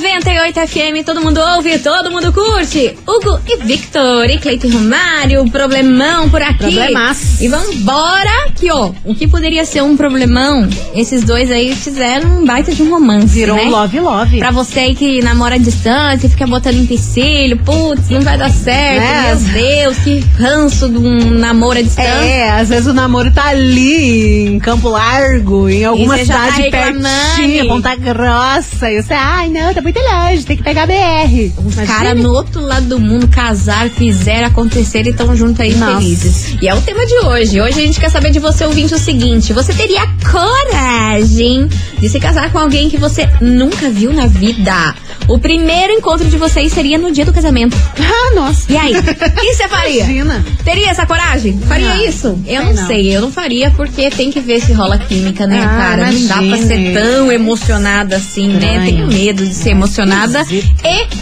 98 0.00 0.60
FM, 0.68 1.04
todo 1.04 1.20
mundo 1.22 1.40
ouve, 1.40 1.78
todo 1.78 2.10
mundo 2.10 2.32
curte. 2.32 2.96
Hugo 3.06 3.40
e 3.48 3.56
Victor 3.64 4.28
e 4.28 4.38
Cleiton 4.38 4.68
Romário, 4.68 5.48
problemão 5.50 6.28
por 6.28 6.42
aqui. 6.42 6.58
Problemaço. 6.58 7.42
E 7.42 7.48
vambora, 7.48 8.50
que 8.54 8.70
ó, 8.70 8.90
o 9.04 9.14
que 9.14 9.26
poderia 9.26 9.64
ser 9.64 9.82
um 9.82 9.96
problemão, 9.96 10.68
esses 10.94 11.22
dois 11.24 11.50
aí 11.50 11.74
fizeram 11.74 12.40
um 12.40 12.44
baita 12.44 12.74
de 12.74 12.82
um 12.82 12.90
romance, 12.90 13.26
Virou 13.34 13.56
né? 13.56 13.64
um 13.64 13.70
love 13.70 14.00
love. 14.00 14.38
Pra 14.38 14.50
você 14.50 14.80
aí 14.80 14.94
que 14.94 15.22
namora 15.22 15.54
à 15.54 15.58
distância, 15.58 16.28
fica 16.28 16.46
botando 16.46 16.76
empecilho, 16.76 17.56
putz, 17.58 18.10
não 18.10 18.20
vai 18.20 18.36
dar 18.36 18.50
certo, 18.50 19.00
Né? 19.00 19.22
meu 19.34 19.36
Deus, 19.62 19.98
que 19.98 20.18
ranço 20.38 20.88
de 20.88 20.98
um 20.98 21.30
namoro 21.30 21.78
à 21.78 21.82
distância. 21.82 22.06
É, 22.10 22.50
às 22.50 22.68
vezes 22.68 22.86
o 22.86 22.92
namoro 22.94 23.32
tá 23.32 23.46
ali 23.48 24.46
em 24.48 24.58
Campo 24.58 24.88
Largo, 24.88 25.68
em 25.68 25.84
alguma 25.84 26.16
tá 26.18 26.24
cidade 26.24 26.62
reclamando. 26.62 27.02
pertinho, 27.36 27.68
Ponta 27.68 27.94
Grossa. 27.96 28.90
E 28.90 29.02
você, 29.02 29.14
ai, 29.14 29.48
não, 29.48 29.72
tá 29.72 29.82
muito 29.86 30.00
longe, 30.00 30.44
tem 30.44 30.56
que 30.56 30.64
pegar 30.64 30.84
BR. 30.84 31.52
Os 31.64 31.74
Imagine. 31.74 31.86
caras 31.86 32.20
no 32.20 32.30
outro 32.32 32.60
lado 32.60 32.86
do 32.86 32.98
mundo 32.98 33.28
casaram, 33.28 33.88
fizeram 33.90 34.48
acontecer 34.48 35.06
e 35.06 35.10
estão 35.10 35.34
juntos 35.36 35.60
aí 35.60 35.74
Nossa. 35.76 36.00
felizes. 36.00 36.56
E 36.60 36.66
é 36.68 36.74
o 36.74 36.80
tema 36.80 37.06
de 37.06 37.14
hoje. 37.20 37.60
Hoje 37.60 37.80
a 37.80 37.84
gente 37.86 38.00
quer 38.00 38.10
saber 38.10 38.30
de 38.32 38.40
você 38.40 38.64
ouvinte 38.64 38.92
o 38.94 38.98
seguinte: 38.98 39.52
você 39.52 39.72
teria 39.72 40.02
coragem 40.30 41.68
de 42.00 42.08
se 42.08 42.18
casar 42.18 42.50
com 42.50 42.58
alguém 42.58 42.88
que 42.90 42.96
você 42.96 43.28
nunca 43.40 43.88
viu 43.88 44.12
na 44.12 44.26
vida? 44.26 44.94
O 45.28 45.38
primeiro 45.38 45.92
encontro 45.92 46.28
de 46.28 46.36
vocês 46.36 46.72
seria 46.72 46.98
no 46.98 47.10
dia 47.10 47.24
do 47.24 47.32
casamento. 47.32 47.76
Ah, 47.98 48.34
nossa. 48.34 48.70
E 48.72 48.76
aí? 48.76 48.92
O 48.96 49.02
que 49.02 49.54
você 49.54 49.68
faria? 49.68 50.04
Imagina. 50.04 50.44
Teria 50.64 50.88
essa 50.90 51.04
coragem? 51.06 51.58
Faria 51.66 51.94
Não, 51.94 52.04
isso? 52.04 52.38
Eu 52.46 52.64
não, 52.64 52.74
não. 52.74 52.86
sei, 52.86 53.16
eu 53.16 53.20
não 53.20 53.32
faria 53.32 53.70
porque 53.72 54.08
tem 54.10 54.30
que 54.30 54.38
ver 54.40 54.60
se 54.60 54.72
rola 54.72 54.98
química, 54.98 55.46
né, 55.46 55.60
Ah, 55.64 55.68
cara? 55.68 56.12
Não 56.12 56.26
dá 56.26 56.34
pra 56.34 56.42
imagine. 56.44 56.66
ser 56.68 57.00
tão 57.00 57.32
emocionada 57.32 58.16
assim, 58.16 58.48
né? 58.48 58.54
Estranho. 58.54 58.84
Tenho 58.84 59.06
medo 59.08 59.44
de 59.46 59.54
ser 59.54 59.74
emocionada. 59.76 60.44
E 60.50 60.64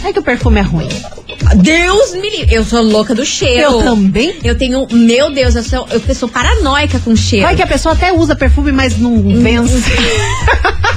É 0.03 0.13
que 0.13 0.19
o 0.19 0.23
perfume 0.23 0.59
é 0.59 0.63
ruim. 0.63 0.87
Deus 1.57 2.13
me 2.13 2.29
livre. 2.29 2.53
Eu 2.55 2.63
sou 2.63 2.81
louca 2.81 3.13
do 3.13 3.25
cheiro. 3.25 3.61
Eu 3.61 3.83
também. 3.83 4.35
Eu 4.43 4.57
tenho. 4.57 4.87
Meu 4.91 5.31
Deus, 5.31 5.55
eu 5.55 5.63
sou, 5.63 5.87
eu 5.91 6.15
sou 6.15 6.27
paranoica 6.29 6.99
com 6.99 7.15
cheiro. 7.15 7.45
Vai 7.45 7.55
que 7.55 7.61
a 7.61 7.67
pessoa 7.67 7.93
até 7.93 8.11
usa 8.11 8.35
perfume, 8.35 8.71
mas 8.71 8.97
não 8.97 9.21
vence. 9.21 9.91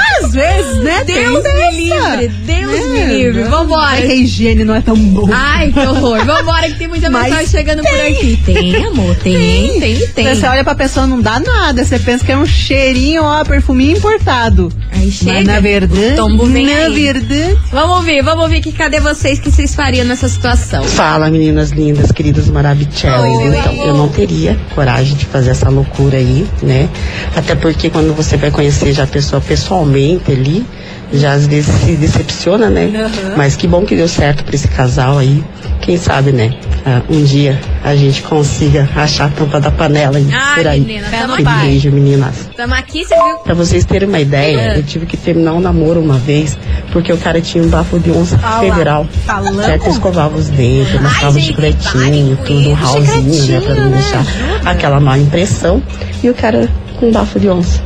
Às 0.30 0.34
vezes, 0.34 0.76
né? 0.84 1.02
Deus 1.04 1.42
me 1.42 1.70
livre. 1.76 2.28
Deus 2.46 2.72
É, 2.72 2.88
me 2.88 3.04
livre. 3.16 3.42
Vambora. 3.44 3.96
Que 3.96 4.12
a 4.12 4.14
higiene 4.14 4.64
não 4.64 4.74
é 4.74 4.80
tão 4.80 4.94
boa. 4.96 5.28
Ai, 5.32 5.72
que 5.72 5.80
horror. 5.80 6.24
Vambora, 6.24 6.68
que 6.68 6.78
tem 6.78 6.86
muita 6.88 7.10
Mas 7.10 7.24
mensagem 7.24 7.46
chegando 7.48 7.82
por 7.82 8.00
aqui. 8.00 8.40
Tem, 8.44 8.84
amor. 8.86 9.16
Tem, 9.16 9.80
tem, 9.80 10.06
tem. 10.08 10.34
Você 10.34 10.46
olha 10.46 10.62
pra 10.62 10.74
pessoa, 10.76 11.06
não 11.06 11.20
dá 11.20 11.40
nada. 11.40 11.84
Você 11.84 11.98
pensa 11.98 12.24
que 12.24 12.30
é 12.30 12.36
um 12.36 12.46
cheirinho, 12.46 13.24
ó, 13.24 13.42
perfuminho 13.44 13.96
importado. 13.96 14.72
Aí 14.92 15.10
chega. 15.10 15.32
Mas 15.32 15.46
na 15.46 15.60
verdade, 15.60 16.12
o 16.12 16.16
tombo 16.16 16.46
vem 16.46 16.66
na 16.66 16.72
aí. 16.84 16.94
verdade, 17.12 17.56
Vamos 17.72 17.96
ouvir, 17.96 18.22
vamos 18.22 18.44
ouvir 18.44 18.60
que 18.60 18.70
cadê 18.72 19.00
vocês 19.00 19.38
que 19.40 19.50
vocês 19.50 19.74
fariam 19.74 20.04
nessa 20.04 20.28
situação? 20.28 20.84
Fala, 20.84 21.28
meninas 21.30 21.70
lindas, 21.70 22.12
queridas 22.12 22.48
maravilhosas. 22.48 23.20
Oi. 23.20 23.46
Então, 23.58 23.72
eu 23.86 23.94
não 23.94 24.08
teria 24.08 24.56
coragem 24.74 25.16
de 25.16 25.26
fazer 25.26 25.50
essa 25.50 25.68
loucura 25.68 26.18
aí, 26.18 26.46
né? 26.62 26.88
Até 27.34 27.54
porque 27.54 27.90
quando 27.90 28.14
você 28.14 28.36
vai 28.36 28.50
conhecer 28.50 28.92
já 28.92 29.04
a 29.04 29.06
pessoa 29.06 29.40
pessoalmente 29.40 30.19
ali, 30.28 30.64
já 31.12 31.32
às 31.32 31.46
vezes 31.46 31.74
se 31.82 31.96
decepciona, 31.96 32.68
né? 32.70 32.90
Mas 33.36 33.56
que 33.56 33.66
bom 33.66 33.84
que 33.84 33.94
deu 33.96 34.08
certo 34.08 34.44
pra 34.44 34.54
esse 34.54 34.68
casal 34.68 35.18
aí. 35.18 35.42
Quem 35.80 35.96
sabe, 35.96 36.30
né? 36.32 36.54
ah, 36.84 37.00
um 37.10 37.22
dia 37.24 37.58
a 37.82 37.94
gente 37.96 38.22
consiga 38.22 38.88
achar 38.94 39.26
a 39.26 39.28
tampa 39.30 39.60
da 39.60 39.70
panela 39.70 40.18
Ai, 40.32 40.54
por 40.56 40.66
aí. 40.66 40.80
menina, 40.80 41.08
tamo 41.10 41.36
beijo, 41.62 41.90
meninas. 41.90 42.48
Tamo 42.56 42.74
aqui, 42.74 43.04
você 43.04 43.14
viu? 43.14 43.36
Pra 43.38 43.54
vocês 43.54 43.84
terem 43.84 44.06
uma 44.08 44.20
ideia, 44.20 44.58
É. 44.74 44.78
eu 44.78 44.82
tive 44.82 45.06
que 45.06 45.16
terminar 45.16 45.54
um 45.54 45.60
namoro 45.60 45.98
uma 46.00 46.18
vez, 46.18 46.56
porque 46.92 47.10
o 47.12 47.16
cara 47.16 47.40
tinha 47.40 47.64
um 47.64 47.68
bafo 47.68 47.98
de 47.98 48.10
onça 48.10 48.38
lá, 48.42 48.60
federal. 48.60 49.06
falando. 49.24 49.64
Certo? 49.64 49.86
Eu 49.86 49.90
escovava 49.92 50.36
os 50.36 50.48
dentes, 50.48 51.00
mostrava 51.00 51.30
o 51.36 51.40
gente, 51.40 51.46
chicletinho, 51.46 52.38
tudo, 52.44 52.70
um 52.70 52.72
ralzinho, 52.74 53.44
né? 53.46 53.60
Pra 53.60 53.74
não 53.74 53.90
né? 53.90 53.96
deixar 53.96 54.20
Ajuda. 54.20 54.70
aquela 54.70 55.00
má 55.00 55.18
impressão. 55.18 55.82
E 56.22 56.28
o 56.28 56.34
cara 56.34 56.68
com 56.98 57.08
um 57.08 57.12
bafo 57.12 57.40
de 57.40 57.48
onça. 57.48 57.80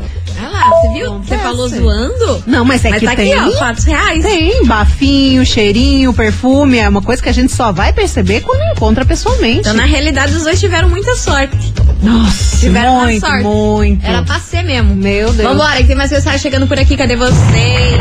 Você 0.70 0.88
viu? 0.92 1.18
Você 1.18 1.38
falou 1.38 1.68
zoando? 1.68 2.42
Não, 2.46 2.64
mas 2.64 2.84
é 2.84 2.90
Mas 2.90 3.00
que 3.00 3.06
tá 3.06 3.16
tem. 3.16 3.32
aqui, 3.32 3.54
ó, 3.54 3.58
fatos 3.58 3.84
reais. 3.84 4.22
Tem 4.22 4.64
bafinho, 4.66 5.44
cheirinho, 5.44 6.12
perfume, 6.12 6.78
é 6.78 6.88
uma 6.88 7.02
coisa 7.02 7.22
que 7.22 7.28
a 7.28 7.32
gente 7.32 7.52
só 7.52 7.72
vai 7.72 7.92
perceber 7.92 8.40
quando 8.40 8.62
encontra 8.72 9.04
pessoalmente. 9.04 9.60
Então, 9.60 9.74
na 9.74 9.84
realidade, 9.84 10.34
os 10.34 10.44
dois 10.44 10.58
tiveram 10.60 10.88
muita 10.88 11.14
sorte. 11.16 11.72
Nossa, 12.02 12.58
Tiveram 12.58 13.00
muito, 13.00 13.26
sorte. 13.26 13.42
muito. 13.44 14.06
Era 14.06 14.22
pra 14.22 14.38
ser 14.38 14.62
mesmo. 14.62 14.94
Meu 14.94 15.32
Deus. 15.32 15.48
Vambora, 15.48 15.76
que 15.78 15.84
tem 15.84 15.96
mais 15.96 16.10
mensagem 16.10 16.38
chegando 16.38 16.66
por 16.66 16.78
aqui. 16.78 16.96
Cadê 16.96 17.16
vocês? 17.16 18.00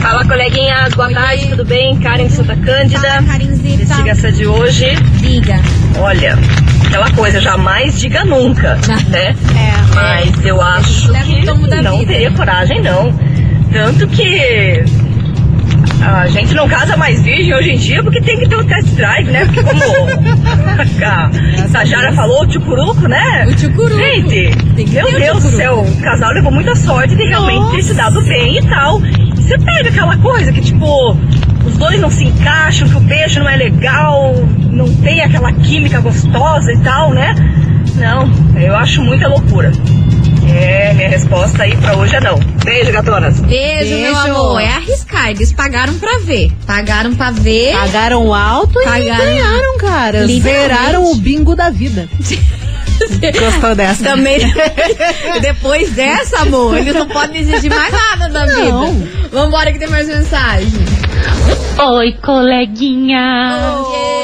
Fala, 0.00 0.24
coleguinhas. 0.24 0.94
Boa 0.94 1.08
Oi, 1.08 1.14
tarde, 1.14 1.46
tudo 1.48 1.64
bem? 1.64 1.96
Karen 2.00 2.26
de 2.26 2.32
Santa 2.32 2.56
Cândida. 2.56 3.00
Fala, 3.00 3.22
Karinzita. 3.22 3.82
Investigação 3.82 4.30
de 4.32 4.46
hoje. 4.46 4.86
Diga. 5.20 5.60
Olha, 5.98 6.36
aquela 6.86 7.10
coisa, 7.10 7.40
jamais 7.40 7.98
diga 7.98 8.24
nunca, 8.24 8.78
né? 9.08 9.34
É. 9.54 9.94
Mas 9.94 10.44
eu 10.44 10.60
acho 10.60 11.12
que 11.24 11.44
não 11.44 12.04
teria 12.04 12.30
coragem, 12.30 12.82
não. 12.82 13.12
Tanto 13.72 14.06
que 14.08 14.84
a 16.02 16.26
gente 16.28 16.54
não 16.54 16.68
casa 16.68 16.96
mais 16.96 17.22
virgem 17.22 17.54
hoje 17.54 17.70
em 17.70 17.76
dia 17.76 18.02
porque 18.02 18.20
tem 18.20 18.38
que 18.38 18.48
ter 18.48 18.56
o 18.56 18.64
test 18.64 18.88
drive, 18.94 19.30
né? 19.30 19.44
Porque 19.44 19.62
como 19.62 19.82
a 21.64 21.68
Sajara 21.68 22.12
falou, 22.12 22.42
o 22.42 22.46
tchucuruco, 22.46 23.08
né? 23.08 23.46
O 23.48 23.54
tchucuruco. 23.54 23.98
Gente, 23.98 24.50
meu 24.92 25.10
Deus 25.10 25.42
do 25.42 25.50
céu, 25.50 25.80
o 25.80 26.02
casal 26.02 26.32
levou 26.32 26.52
muita 26.52 26.74
sorte 26.74 27.16
de 27.16 27.24
realmente 27.24 27.76
ter 27.76 27.82
se 27.82 27.94
dado 27.94 28.22
bem 28.22 28.58
e 28.58 28.62
tal. 28.68 29.00
Você 29.34 29.58
pega 29.58 29.88
aquela 29.88 30.16
coisa 30.18 30.52
que, 30.52 30.60
tipo, 30.60 31.16
os 31.66 31.76
dois 31.76 32.00
não 32.00 32.10
se 32.10 32.24
encaixam, 32.24 32.88
que 32.88 32.96
o 32.96 33.00
beijo 33.00 33.40
não 33.40 33.48
é 33.48 33.56
legal, 33.56 34.34
não 34.70 34.86
tem 34.96 35.20
aquela 35.22 35.52
química 35.52 36.00
gostosa 36.00 36.72
e 36.72 36.78
tal, 36.80 37.12
né? 37.12 37.34
Não, 37.96 38.30
eu 38.60 38.74
acho 38.76 39.02
muita 39.02 39.26
loucura. 39.28 39.72
É, 40.48 40.92
minha 40.94 41.08
resposta 41.08 41.64
aí 41.64 41.76
pra 41.76 41.96
hoje 41.96 42.14
é 42.14 42.20
não. 42.20 42.38
Beijo, 42.64 42.92
gatonas. 42.92 43.40
Beijo, 43.40 43.94
meu 43.96 44.14
Beijo. 44.14 44.18
amor. 44.36 44.60
É 44.60 44.68
arriscar. 44.68 45.30
Eles 45.30 45.52
pagaram 45.52 45.94
pra 45.94 46.18
ver. 46.20 46.52
Pagaram 46.66 47.14
pra 47.14 47.30
ver. 47.32 47.72
Pagaram 47.72 48.32
alto 48.32 48.74
Pagaram. 48.84 49.02
e 49.02 49.08
ganharam, 49.16 49.78
cara. 49.78 50.26
Zeraram 50.26 51.10
o 51.10 51.16
bingo 51.16 51.54
da 51.56 51.68
vida. 51.70 52.08
Gostou 53.38 53.74
dessa? 53.74 54.04
Também. 54.04 54.38
Depois 55.42 55.90
dessa, 55.90 56.38
amor, 56.40 56.76
eles 56.78 56.94
não 56.94 57.06
podem 57.08 57.40
exigir 57.42 57.70
mais 57.70 57.92
nada 57.92 58.28
da 58.28 58.46
Não. 58.46 58.92
vida. 58.92 59.28
Vambora 59.30 59.72
que 59.72 59.78
tem 59.78 59.88
mais 59.88 60.06
mensagem. 60.08 60.68
Oi, 61.78 62.12
coleguinha. 62.22 63.56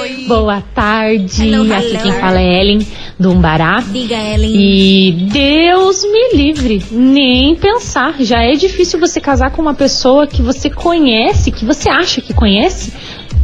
Oi. 0.00 0.24
Boa 0.26 0.62
tarde. 0.74 1.48
Hello, 1.48 1.72
Aqui 1.72 1.86
hello. 1.86 2.02
quem 2.02 2.12
fala 2.12 2.40
é 2.40 2.60
Ellen, 2.60 2.86
do 3.18 3.30
Umbará. 3.30 3.80
Diga, 3.80 4.14
Ellen. 4.16 4.50
E 4.54 5.28
Deus 5.30 6.04
me 6.04 6.34
livre, 6.34 6.82
nem 6.90 7.54
pensar. 7.56 8.14
Já 8.20 8.42
é 8.42 8.52
difícil 8.52 8.98
você 8.98 9.20
casar 9.20 9.50
com 9.50 9.60
uma 9.60 9.74
pessoa 9.74 10.26
que 10.26 10.40
você 10.42 10.70
conhece, 10.70 11.50
que 11.50 11.64
você 11.64 11.90
acha 11.90 12.20
que 12.20 12.32
conhece. 12.32 12.92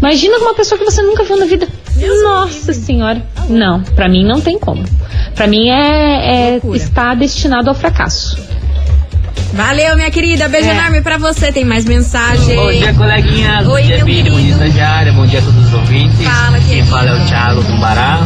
Imagina 0.00 0.38
com 0.38 0.44
uma 0.46 0.54
pessoa 0.54 0.78
que 0.78 0.84
você 0.84 1.02
nunca 1.02 1.24
viu 1.24 1.36
na 1.36 1.44
vida. 1.44 1.68
Nossa 2.22 2.72
senhora. 2.72 3.20
Não, 3.48 3.82
pra 3.82 4.08
mim 4.08 4.24
não 4.24 4.40
tem 4.40 4.58
como. 4.58 4.84
Pra 5.34 5.46
mim 5.46 5.68
é, 5.68 6.54
é 6.56 6.60
está 6.74 7.14
destinado 7.14 7.68
ao 7.68 7.74
fracasso. 7.74 8.47
Valeu, 9.52 9.96
minha 9.96 10.10
querida. 10.10 10.48
Beijo 10.48 10.68
É. 10.68 10.72
enorme 10.76 11.00
pra 11.00 11.18
você. 11.18 11.50
Tem 11.50 11.64
mais 11.64 11.84
mensagem. 11.84 12.54
Bom 12.56 12.70
dia, 12.70 12.94
coleguinhas. 12.94 13.66
Oi, 13.66 13.82
bom 13.82 13.86
dia, 13.88 14.04
Vini. 14.04 14.30
Bom 14.30 14.36
dia, 14.40 14.50
estagiária. 14.52 15.12
Bom 15.12 15.26
dia 15.26 15.38
a 15.38 15.42
todos 15.42 15.66
os 15.66 15.74
ouvintes. 15.74 16.22
Fala, 16.22 16.58
Quem 16.60 16.84
fala 16.86 17.08
é 17.08 17.14
o 17.14 17.26
Thiago 17.26 17.62
do 17.62 17.76
Bará. 17.78 18.20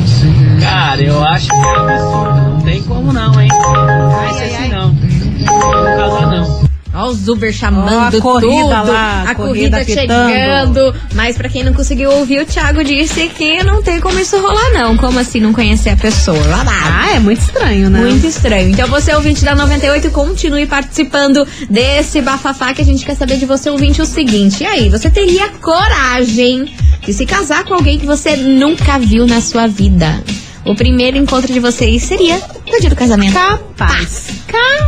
Cara, 0.61 1.01
eu 1.03 1.25
acho 1.25 1.49
que 1.49 1.55
é 1.57 1.75
absurdo. 1.95 2.41
Não 2.51 2.61
tem 2.63 2.83
como 2.83 3.13
não, 3.13 3.41
hein? 3.41 3.49
Não 3.51 4.11
vai 4.11 4.35
ser 4.35 4.45
assim, 4.45 4.69
não. 4.69 4.89
Não 4.93 5.97
casar, 5.97 6.27
não. 6.27 6.62
Ó, 6.95 7.09
os 7.09 7.27
Uber 7.27 7.53
chamando 7.53 7.95
Ó, 7.95 8.01
a 8.01 8.21
corrida 8.21 8.81
tudo. 8.81 8.93
lá, 8.93 9.23
a 9.27 9.35
corrida, 9.35 9.79
corrida 9.79 9.85
chegando. 9.85 10.95
Mas 11.15 11.37
pra 11.37 11.49
quem 11.49 11.65
não 11.65 11.73
conseguiu 11.73 12.11
ouvir, 12.11 12.41
o 12.43 12.47
Thiago 12.47 12.85
disse 12.85 13.29
que 13.29 13.63
não 13.63 13.83
tem 13.83 13.99
como 14.01 14.19
isso 14.19 14.39
rolar, 14.39 14.71
não. 14.73 14.97
Como 14.97 15.19
assim 15.19 15.41
não 15.41 15.53
conhecer 15.53 15.91
a 15.91 15.97
pessoa? 15.97 16.39
Lá. 16.47 16.65
Ah, 16.67 17.13
é 17.15 17.19
muito 17.19 17.41
estranho, 17.41 17.89
né? 17.89 18.01
Muito 18.01 18.27
estranho. 18.27 18.69
Então 18.69 18.89
você, 18.89 19.15
ouvinte 19.15 19.45
da 19.45 19.55
98, 19.55 20.11
continue 20.11 20.67
participando 20.67 21.47
desse 21.71 22.21
bafafá 22.21 22.75
que 22.75 22.83
a 22.83 22.85
gente 22.85 23.07
quer 23.07 23.17
saber 23.17 23.39
de 23.39 23.47
você, 23.47 23.71
ouvinte, 23.71 24.03
o 24.03 24.07
seguinte. 24.07 24.63
E 24.63 24.67
aí, 24.67 24.89
você 24.91 25.09
teria 25.09 25.49
coragem 25.61 26.75
de 27.01 27.13
se 27.13 27.25
casar 27.25 27.65
com 27.65 27.75
alguém 27.75 27.99
que 27.99 28.07
você 28.07 28.37
nunca 28.37 28.99
viu 28.99 29.27
na 29.27 29.41
sua 29.41 29.67
vida? 29.67 30.23
O 30.65 30.75
primeiro 30.75 31.17
encontro 31.17 31.53
de 31.53 31.59
vocês 31.59 32.03
seria 32.03 32.41
no 32.71 32.81
dia 32.81 32.91
do 32.91 32.97
casamento. 32.97 33.33
Capaz. 33.33 34.27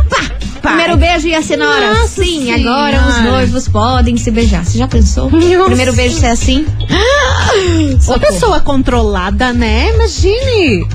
Pá! 0.09 0.34
Primeiro 0.65 0.97
beijo 0.97 1.27
ser 1.43 1.57
na 1.57 1.69
hora. 1.69 1.93
Nossa 1.93 2.23
Sim, 2.23 2.45
Senhora. 2.53 2.95
agora 2.97 3.07
os 3.09 3.23
noivos 3.23 3.67
podem 3.67 4.17
se 4.17 4.31
beijar. 4.31 4.65
Você 4.65 4.77
já 4.77 4.87
pensou? 4.87 5.29
Nossa. 5.29 5.65
Primeiro 5.65 5.93
beijo 5.93 6.17
ser 6.19 6.27
assim? 6.27 6.65
Uma 8.07 8.19
pessoa 8.19 8.59
controlada, 8.59 9.53
né? 9.53 9.89
Imagine. 9.93 10.87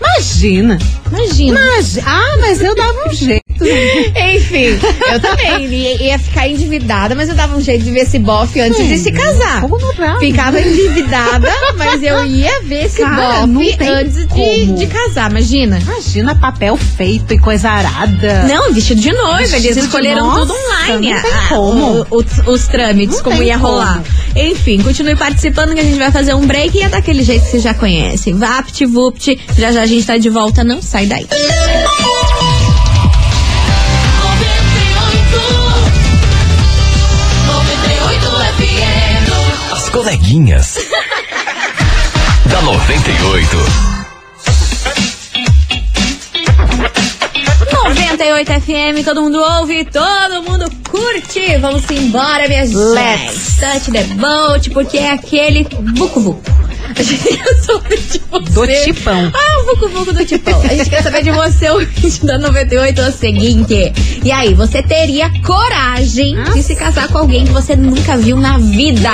Imagina. 0.00 0.78
Imagina. 1.10 1.60
Imagi- 1.60 2.02
Ah, 2.04 2.36
mas 2.40 2.60
eu 2.60 2.74
dava 2.74 3.08
um 3.08 3.12
jeito. 3.12 3.43
Enfim, 4.34 4.78
eu 5.12 5.20
também 5.20 5.66
ia, 5.66 6.02
ia 6.02 6.18
ficar 6.18 6.48
endividada, 6.48 7.14
mas 7.14 7.28
eu 7.28 7.34
dava 7.34 7.56
um 7.56 7.60
jeito 7.60 7.84
de 7.84 7.90
ver 7.90 8.00
esse 8.00 8.18
bofe 8.18 8.60
antes 8.60 8.86
de 8.86 8.98
se 8.98 9.12
casar. 9.12 9.62
Ficava 10.18 10.60
endividada, 10.62 11.52
mas 11.76 12.02
eu 12.02 12.24
ia 12.24 12.62
ver 12.62 12.86
esse 12.86 13.00
Cara, 13.00 13.46
bofe 13.46 13.76
antes 13.80 14.26
de, 14.26 14.66
de 14.74 14.86
casar, 14.86 15.30
imagina. 15.30 15.78
Imagina 15.78 16.34
papel 16.34 16.76
feito 16.76 17.32
e 17.34 17.38
coisa 17.38 17.70
arada. 17.70 18.44
Não, 18.44 18.72
vestido 18.72 19.00
de 19.00 19.12
noiva, 19.12 19.56
eles 19.56 19.76
escolheram 19.76 20.26
Nossa, 20.26 20.40
tudo 20.40 20.54
online. 20.54 21.12
não 21.14 21.22
tem 21.22 21.32
ah, 21.32 21.46
como. 21.48 22.06
o- 22.10 22.18
o- 22.18 22.50
os 22.52 22.66
trâmites, 22.66 23.16
Não 23.18 23.24
como 23.24 23.42
ia 23.42 23.58
como. 23.58 23.68
rolar. 23.74 24.02
Enfim, 24.36 24.82
continue 24.82 25.16
participando 25.16 25.74
que 25.74 25.80
a 25.80 25.84
gente 25.84 25.98
vai 25.98 26.10
fazer 26.10 26.34
um 26.34 26.46
break 26.46 26.76
e 26.76 26.82
é 26.82 26.88
daquele 26.88 27.22
jeito 27.22 27.44
que 27.44 27.50
você 27.52 27.58
já 27.60 27.74
conhece. 27.74 28.32
Vapt, 28.32 28.84
vupt, 28.86 29.38
já 29.56 29.72
já 29.72 29.82
a 29.82 29.86
gente 29.86 30.06
tá 30.06 30.16
de 30.18 30.28
volta, 30.28 30.64
não 30.64 30.82
sai 30.82 31.06
daí. 31.06 31.26
As 31.30 32.03
coleguinhas. 40.34 40.78
da 42.46 42.62
98. 42.62 43.56
98 47.72 48.52
FM, 48.52 49.04
todo 49.04 49.22
mundo 49.22 49.38
ouve, 49.38 49.84
todo 49.84 50.42
mundo 50.42 50.66
curte. 50.90 51.56
Vamos 51.58 51.88
embora, 51.90 52.48
minha 52.48 52.66
gente. 52.66 52.76
Let's. 52.76 53.56
Touch 53.56 53.90
the 53.92 54.02
boat, 54.14 54.70
porque 54.70 54.98
é 54.98 55.12
aquele 55.12 55.66
vucu. 55.96 56.40
A 56.96 57.02
gente 57.02 57.36
quer 57.36 57.54
saber 57.56 57.96
de 57.96 58.20
você. 58.30 58.50
Do 58.50 58.66
tipão. 58.84 59.32
Ah, 59.34 59.60
o 59.60 59.66
vucu 59.66 59.88
vucu 59.88 60.12
do 60.12 60.24
tipão. 60.24 60.60
A 60.62 60.68
gente 60.68 60.90
quer 60.90 61.02
saber 61.02 61.22
de 61.22 61.30
você, 61.30 61.70
o 61.70 61.78
vídeo 61.78 62.26
da 62.26 62.38
98 62.38 63.00
é 63.00 63.08
o 63.08 63.12
seguinte. 63.12 63.92
E 64.24 64.30
aí, 64.30 64.54
você 64.54 64.82
teria 64.82 65.30
coragem 65.42 66.36
de 66.52 66.62
se 66.62 66.74
casar 66.76 67.08
com 67.08 67.18
alguém 67.18 67.44
que 67.44 67.52
você 67.52 67.74
nunca 67.74 68.16
viu 68.16 68.36
na 68.36 68.58
vida? 68.58 69.10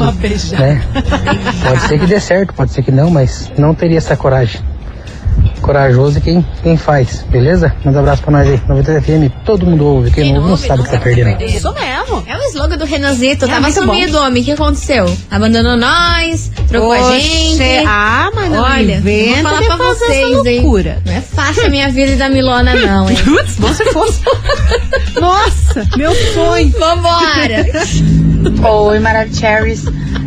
Né? 0.58 0.82
Pode 1.62 1.80
ser 1.82 1.98
que 1.98 2.06
dê 2.06 2.20
certo, 2.20 2.54
pode 2.54 2.72
ser 2.72 2.82
que 2.82 2.90
não, 2.90 3.10
mas 3.10 3.50
não 3.56 3.74
teria 3.74 3.98
essa 3.98 4.16
coragem. 4.16 4.60
Corajoso 5.60 6.20
quem, 6.20 6.46
quem 6.62 6.76
faz, 6.76 7.24
beleza? 7.28 7.74
Manda 7.84 7.98
um 7.98 8.00
abraço 8.02 8.22
pra 8.22 8.30
nós 8.32 8.48
aí. 8.48 8.60
98 8.68 9.02
FM, 9.04 9.44
todo 9.44 9.66
mundo 9.66 9.84
ouve. 9.84 10.10
Quem, 10.10 10.24
Quem 10.24 10.32
não 10.34 10.40
ouve 10.40 10.50
não 10.50 10.56
sabe 10.56 10.82
o 10.82 10.84
que 10.84 10.90
tá 10.90 10.98
perdendo. 10.98 11.42
Isso 11.42 11.72
mesmo. 11.72 12.24
É 12.26 12.36
o 12.36 12.42
slogan 12.50 12.76
do 12.76 12.84
Renanzito. 12.84 13.44
É 13.44 13.48
Tava 13.48 13.66
bom. 13.66 13.72
sumido, 13.72 14.18
homem. 14.18 14.42
O 14.42 14.44
que 14.44 14.52
aconteceu? 14.52 15.06
Abandonou 15.30 15.76
nós, 15.76 16.50
trocou 16.68 16.92
a 16.92 17.00
Oxe, 17.00 17.20
gente. 17.20 17.86
Ah, 17.86 18.30
mas 18.34 18.50
não 18.50 18.62
Olha, 18.62 19.00
vou 19.00 19.42
falar 19.42 19.62
pra 19.62 19.76
vocês, 19.76 20.46
hein? 20.46 20.60
loucura. 20.60 20.98
Não 21.04 21.12
é 21.12 21.20
fácil 21.20 21.66
a 21.66 21.68
minha 21.68 21.88
vida 21.90 22.12
e 22.12 22.16
da 22.16 22.28
Milona, 22.28 22.74
não, 22.86 23.10
hein? 23.10 23.16
Putz, 23.24 23.56
bom 23.56 23.72
se 23.72 23.84
fosse. 23.86 24.20
Nossa, 25.20 25.86
meu 25.96 26.14
sonho. 26.34 26.72
Vambora! 26.78 27.66
Oi, 28.70 28.98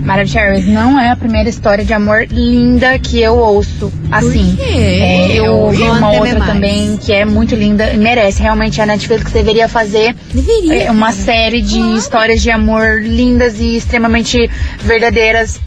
Maravicheries. 0.10 0.66
Maravicheries 0.66 0.68
não 0.68 1.00
é 1.00 1.12
a 1.12 1.16
primeira 1.16 1.48
história 1.50 1.86
de 1.86 1.94
amor 1.94 2.26
linda 2.30 2.98
que 3.00 3.22
eu 3.22 3.38
ouço. 3.38 3.92
Assim, 4.12 4.56
quê? 4.56 4.64
é, 4.64 5.32
eu 5.38 5.54
ouvi 5.56 5.84
uma 5.84 6.12
outra 6.12 6.40
mais. 6.40 6.54
também 6.54 6.98
que 6.98 7.14
é 7.14 7.24
muito 7.26 7.56
linda 7.56 7.92
e 7.94 7.98
merece. 7.98 8.42
Realmente 8.42 8.82
a 8.82 8.86
Netflix 8.86 9.32
deveria 9.32 9.68
fazer 9.68 10.16
Deveria. 10.34 10.84
é, 10.84 10.92
uma 10.92 11.12
série 11.12 11.62
de 11.62 11.80
histórias 11.96 12.42
de 12.42 12.50
amor 12.52 13.02
lindas 13.02 13.60
e 13.60 13.76
extremamente 13.78 14.50
verdadeiras 14.80 15.60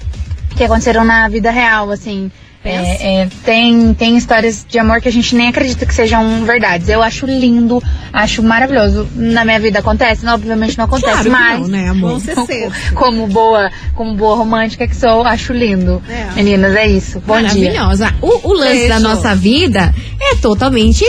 que 0.56 0.64
aconteceram 0.64 1.04
na 1.04 1.28
vida 1.28 1.50
real, 1.50 1.90
assim. 1.90 2.30
É, 2.64 3.22
é, 3.22 3.28
tem, 3.44 3.92
tem 3.94 4.16
histórias 4.16 4.64
de 4.68 4.78
amor 4.78 5.00
que 5.00 5.08
a 5.08 5.12
gente 5.12 5.34
nem 5.34 5.48
acredita 5.48 5.84
que 5.84 5.92
sejam 5.92 6.44
verdades. 6.44 6.88
Eu 6.88 7.02
acho 7.02 7.26
lindo, 7.26 7.82
acho 8.12 8.42
maravilhoso. 8.42 9.08
Na 9.16 9.44
minha 9.44 9.58
vida 9.58 9.80
acontece? 9.80 10.24
Não, 10.24 10.34
obviamente 10.34 10.78
não 10.78 10.84
acontece, 10.84 11.28
Claro 11.28 11.30
mas 11.30 11.60
não, 11.60 11.68
né, 11.68 11.88
amor? 11.88 12.12
Com 12.12 12.20
certeza. 12.20 12.72
como 12.94 13.26
boa, 13.26 13.70
como 13.94 14.14
boa 14.14 14.36
romântica 14.36 14.86
que 14.86 14.94
sou, 14.94 15.24
acho 15.24 15.52
lindo. 15.52 16.00
É. 16.08 16.34
Meninas, 16.36 16.76
é 16.76 16.86
isso. 16.86 17.20
Bom 17.26 17.40
dia. 17.42 17.72
Maravilhosa. 17.72 18.14
O, 18.20 18.48
o 18.50 18.52
lance 18.52 18.72
Beijo. 18.74 18.88
da 18.88 19.00
nossa 19.00 19.34
vida 19.34 19.92
é 20.32 20.34
é 20.34 20.36
totalmente 20.36 21.04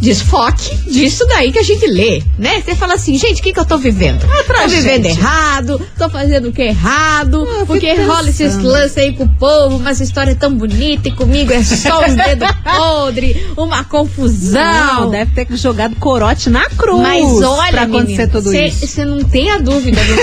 desfoque 0.00 0.74
disso 0.90 1.24
daí 1.28 1.52
que 1.52 1.58
a 1.60 1.62
gente 1.62 1.86
lê, 1.86 2.22
né? 2.36 2.60
Você 2.60 2.74
fala 2.74 2.94
assim, 2.94 3.16
gente, 3.16 3.40
o 3.40 3.44
que, 3.44 3.52
que 3.52 3.60
eu 3.60 3.64
tô 3.64 3.78
vivendo? 3.78 4.26
tô 4.26 4.42
tragédia. 4.44 4.80
vivendo 4.82 5.06
errado, 5.06 5.80
tô 5.96 6.10
fazendo 6.10 6.48
o 6.48 6.52
que 6.52 6.62
errado, 6.62 7.46
Ah, 7.48 7.64
porque 7.66 7.94
rola 8.02 8.28
esses 8.28 8.56
lances 8.58 8.98
aí 8.98 9.12
pro 9.12 9.28
povo, 9.38 9.78
mas 9.78 10.00
a 10.00 10.04
história 10.04 10.32
é 10.32 10.34
tão 10.34 10.54
bonita 10.54 11.08
e 11.08 11.12
comigo 11.12 11.52
é 11.52 11.62
só 11.62 12.04
os 12.04 12.14
dedos 12.14 12.48
podres, 12.64 13.36
uma 13.56 13.84
confusão. 13.84 14.60
Não, 15.02 15.10
deve 15.10 15.32
ter 15.32 15.56
jogado 15.56 15.94
corote 15.96 16.50
na 16.50 16.68
cruz. 16.70 17.00
Mas 17.00 17.42
olha, 17.42 17.70
pra 17.70 17.82
acontecer 17.82 18.26
tudo 18.28 18.52
isso. 18.52 18.86
Você 18.86 19.04
não 19.04 19.22
tem 19.22 19.50
a 19.52 19.58
dúvida 19.58 20.00
do 20.02 20.14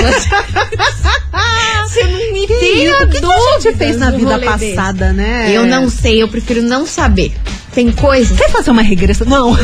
Você 1.88 2.04
não 2.04 2.34
me 2.34 2.48
tem 2.48 2.90
a 2.90 3.04
O 3.04 3.08
que 3.08 3.20
que 3.20 3.26
a 3.26 3.30
dúvida 3.30 3.62
gente 3.62 3.78
fez 3.78 3.98
na 3.98 4.12
vida 4.12 4.32
rolê 4.34 4.50
desse. 4.58 4.76
passada, 4.76 5.14
né? 5.14 5.52
Eu 5.54 5.66
não 5.66 5.90
sei, 5.90 6.22
eu 6.22 6.28
prefiro 6.28 6.62
não 6.62 6.86
saber. 6.86 7.34
Tem 7.74 7.92
coisas. 7.92 8.38
Quer 8.38 8.50
fazer 8.50 8.72
uma 8.72 8.82
regressão? 8.82 9.28
Não. 9.28 9.52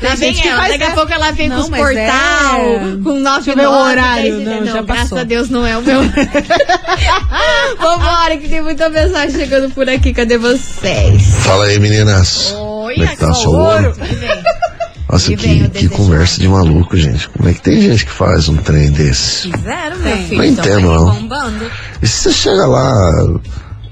Lá 0.00 0.14
vem 0.14 0.32
gente 0.32 0.42
que 0.42 0.48
ela, 0.48 0.58
faz 0.60 0.72
daqui 0.78 0.84
a 0.84 0.94
pouco 0.94 1.12
ela 1.12 1.30
vem 1.32 1.48
Não, 1.48 1.56
com 1.56 1.62
os 1.62 1.68
portal, 1.70 2.60
é- 2.60 3.02
com 3.02 3.18
nove 3.18 3.36
Deixa 3.46 3.50
eu 3.50 3.56
ver 3.56 3.66
o 3.66 3.72
nove, 3.72 3.90
horário. 3.90 4.40
Não, 4.40 4.60
não, 4.60 4.66
já 4.66 4.82
graças 4.82 5.02
passou. 5.02 5.18
a 5.18 5.24
Deus 5.24 5.50
não 5.50 5.66
é 5.66 5.76
o 5.76 5.82
meu. 5.82 6.00
Vambora, 7.80 8.36
que 8.36 8.48
tem 8.48 8.62
muita 8.62 8.88
mensagem 8.88 9.30
chegando 9.36 9.70
por 9.74 9.88
aqui. 9.88 10.12
Cadê 10.12 10.38
vocês? 10.38 11.22
Fala 11.40 11.64
aí, 11.64 11.80
meninas. 11.80 12.52
Oi, 12.56 12.94
Como 12.94 13.06
é 13.06 13.08
que 13.08 13.16
tá 13.16 13.34
só 13.34 13.40
seu 13.40 13.50
ouro. 13.50 13.94
Nossa, 15.10 15.32
E 15.32 15.36
que, 15.36 15.68
que 15.70 15.88
conversa 15.88 16.40
de 16.40 16.46
maluco, 16.48 16.96
gente. 16.96 17.28
Como 17.30 17.48
é 17.48 17.54
que 17.54 17.62
tem 17.62 17.80
gente 17.80 18.04
que 18.04 18.12
faz 18.12 18.48
um 18.48 18.56
trem 18.56 18.90
desse? 18.92 19.50
Fizeram, 19.50 19.96
meu 19.98 20.16
filho. 20.18 20.36
Não 20.36 20.44
então 20.44 20.64
entendo, 20.64 20.80
não. 20.92 21.10
bombando. 21.12 21.70
E 22.02 22.06
se 22.06 22.22
você 22.24 22.32
chega 22.32 22.66
lá, 22.66 23.10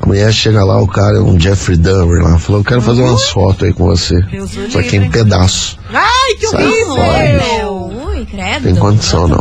a 0.00 0.06
mulher 0.06 0.32
chega 0.32 0.62
lá, 0.64 0.80
o 0.80 0.86
cara 0.86 1.16
é 1.18 1.20
um 1.20 1.38
Jeffrey 1.40 1.76
Dahmer 1.76 2.22
lá, 2.22 2.38
falou, 2.38 2.60
eu 2.60 2.64
quero 2.64 2.82
fazer 2.82 3.02
umas 3.02 3.28
fotos 3.30 3.62
aí 3.66 3.72
com 3.72 3.86
você. 3.86 4.20
Deus 4.30 4.50
Só 4.70 4.82
que 4.82 4.96
em 4.96 5.00
livre. 5.00 5.10
pedaço. 5.18 5.78
Ai, 5.92 6.34
que 6.38 6.46
Sai 6.48 6.64
horrível! 6.84 7.72
Ui, 8.08 8.26
credo. 8.26 8.62
Tem 8.64 8.74
condição, 8.76 9.26
não. 9.28 9.40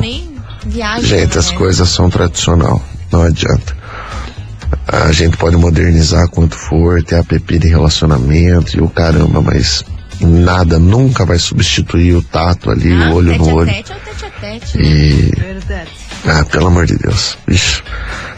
Viagem, 0.65 1.05
Gente, 1.05 1.37
as 1.37 1.51
coisas 1.51 1.87
são 1.89 2.09
tradicional, 2.09 2.81
não 3.11 3.21
adianta. 3.23 3.75
A 4.87 5.11
gente 5.11 5.37
pode 5.37 5.55
modernizar 5.57 6.27
quanto 6.29 6.55
for, 6.55 7.03
ter 7.03 7.15
app 7.19 7.59
de 7.59 7.67
relacionamento 7.67 8.75
e 8.77 8.81
o 8.81 8.89
caramba, 8.89 9.41
mas 9.41 9.83
nada 10.19 10.79
nunca 10.79 11.25
vai 11.25 11.37
substituir 11.37 12.13
o 12.15 12.23
tato 12.23 12.71
ali, 12.71 12.91
Ah, 12.93 13.09
o 13.11 13.15
olho 13.15 13.31
tete 13.31 13.39
no 13.43 13.49
a 13.49 13.53
olho. 13.53 13.71
tete 13.71 13.91
é 13.91 13.95
o 13.95 13.99
tete 13.99 14.25
a 14.25 14.29
tete, 14.29 14.77
né? 14.77 14.83
E. 14.83 15.33
Verdade. 15.37 15.89
Ah, 16.25 16.45
pelo 16.45 16.67
amor 16.67 16.85
de 16.85 16.95
Deus. 16.97 17.37
Ixi, 17.47 17.83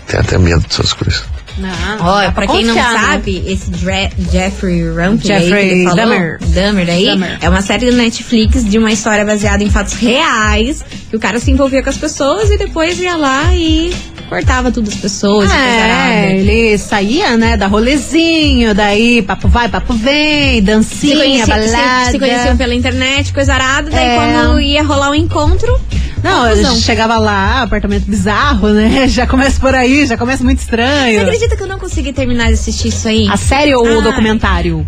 tenho 0.08 0.22
até 0.24 0.38
medo 0.38 0.62
dessas 0.68 0.92
coisas. 0.94 1.24
Não, 1.58 2.06
Olha, 2.06 2.32
pra 2.32 2.46
quem 2.48 2.64
não 2.66 2.74
confiar, 2.76 2.94
né? 2.94 3.00
sabe, 3.14 3.44
esse 3.48 3.70
Dre- 3.72 4.12
Jeffrey 4.32 4.84
que 5.22 5.28
Jeffrey 5.28 5.84
falou, 5.84 5.96
Dahmer. 5.96 6.38
Dahmer 6.48 6.90
aí, 6.90 7.06
Dahmer. 7.06 7.38
é 7.42 7.50
uma 7.50 7.62
série 7.62 7.90
do 7.90 7.98
Netflix 7.98 8.64
de 8.64 8.78
uma 8.78 8.92
história 8.92 9.26
baseada 9.26 9.64
em 9.64 9.70
fatos 9.70 9.94
reais, 9.94 10.84
que 11.10 11.16
o 11.16 11.20
cara 11.20 11.40
se 11.40 11.50
envolvia 11.52 11.82
com 11.82 11.90
as 11.90 11.98
pessoas 11.98 12.50
e 12.52 12.58
depois 12.58 13.00
ia 13.00 13.16
lá 13.16 13.54
e 13.56 13.94
cortava 14.30 14.72
tudo 14.72 14.90
as 14.90 14.96
pessoas. 14.96 15.50
É, 15.52 16.36
ele 16.38 16.78
saía, 16.78 17.38
né, 17.38 17.56
da 17.58 17.66
rolezinho, 17.68 18.76
daí 18.76 19.22
papo 19.22 19.48
vai, 19.48 19.70
papo 19.70 19.94
vem, 19.94 20.56
se, 20.56 20.62
dancinha, 20.62 21.16
conhecia, 21.18 21.46
balada. 21.48 22.06
se, 22.06 22.12
se 22.12 22.20
conheciam 22.20 22.58
pela 22.58 22.76
internet, 22.76 23.34
coisa 23.34 23.54
arada, 23.54 23.90
daí 23.90 24.06
É. 24.06 24.16
quando 24.16 24.60
ia 24.60 24.84
rolar 24.84 25.12
o 25.12 25.16
encontro, 25.16 25.80
Não, 26.24 26.50
confusão. 26.50 26.76
chegava 26.78 27.18
lá, 27.18 27.62
apartamento 27.64 28.06
bizarro, 28.06 28.70
né? 28.70 29.08
Já 29.10 29.26
começa 29.28 29.60
por 29.60 29.74
aí, 29.76 30.06
já 30.06 30.18
começa 30.18 30.44
muito 30.44 30.60
Você 30.60 30.66
estranho. 30.66 31.22
acredita 31.22 31.56
que 31.56 31.64
eu 31.64 31.68
não 31.68 31.78
consegui 31.80 32.12
terminar 32.14 32.48
de 32.48 32.54
assistir 32.54 32.88
isso 32.90 33.08
aí? 33.08 33.28
A 33.30 33.38
série 33.38 33.74
ou 33.76 33.86
o 33.86 34.00
Ah. 34.00 34.02
documentário? 34.02 34.86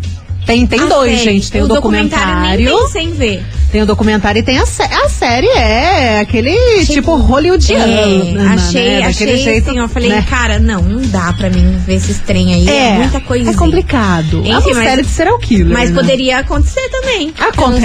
Tem, 0.50 0.66
tem 0.66 0.80
A 0.80 0.86
dois, 0.86 1.12
série. 1.20 1.24
gente. 1.24 1.52
Tem 1.52 1.62
o, 1.62 1.68
documentário. 1.68 2.66
nem 2.66 2.84
pensei 2.84 3.04
em 3.04 3.12
ver. 3.12 3.44
Tem 3.72 3.84
o 3.84 3.86
documentário 3.86 4.40
e 4.40 4.44
tem 4.44 4.58
a, 4.58 4.66
sé 4.66 4.84
a 4.92 5.08
série, 5.08 5.46
é 5.48 6.22
aquele 6.22 6.52
tipo, 6.80 6.94
Tipo, 6.94 7.16
hollywoodiano. 7.18 7.84
É, 7.84 8.32
né, 8.34 8.48
achei, 8.56 8.84
né? 9.00 9.06
achei 9.06 9.28
Daquele 9.28 9.38
jeito, 9.44 9.70
assim, 9.70 9.78
eu 9.78 9.88
falei, 9.88 10.10
né? 10.10 10.26
cara, 10.28 10.58
não, 10.58 10.82
não 10.82 11.02
dá 11.08 11.32
pra 11.34 11.52
mim 11.52 11.78
ver 11.86 11.94
esses 11.98 12.18
trem 12.18 12.52
aí, 12.52 12.68
é, 12.68 12.74
É, 12.88 12.94
muita 12.94 13.22
coisa. 13.22 13.52
é 13.52 13.54
complicado. 13.54 14.38
é 14.44 14.50
Enfim, 14.50 14.72
uma 14.72 14.76
mas- 14.80 14.90
série 14.90 15.02
de 15.04 15.08
serial 15.10 15.38
killer. 15.38 15.72
Mas 15.72 15.92
né? 15.92 15.96
poderia 16.02 16.40
acontecer 16.40 16.90
também. 16.90 17.32
Acontece. 17.40 17.82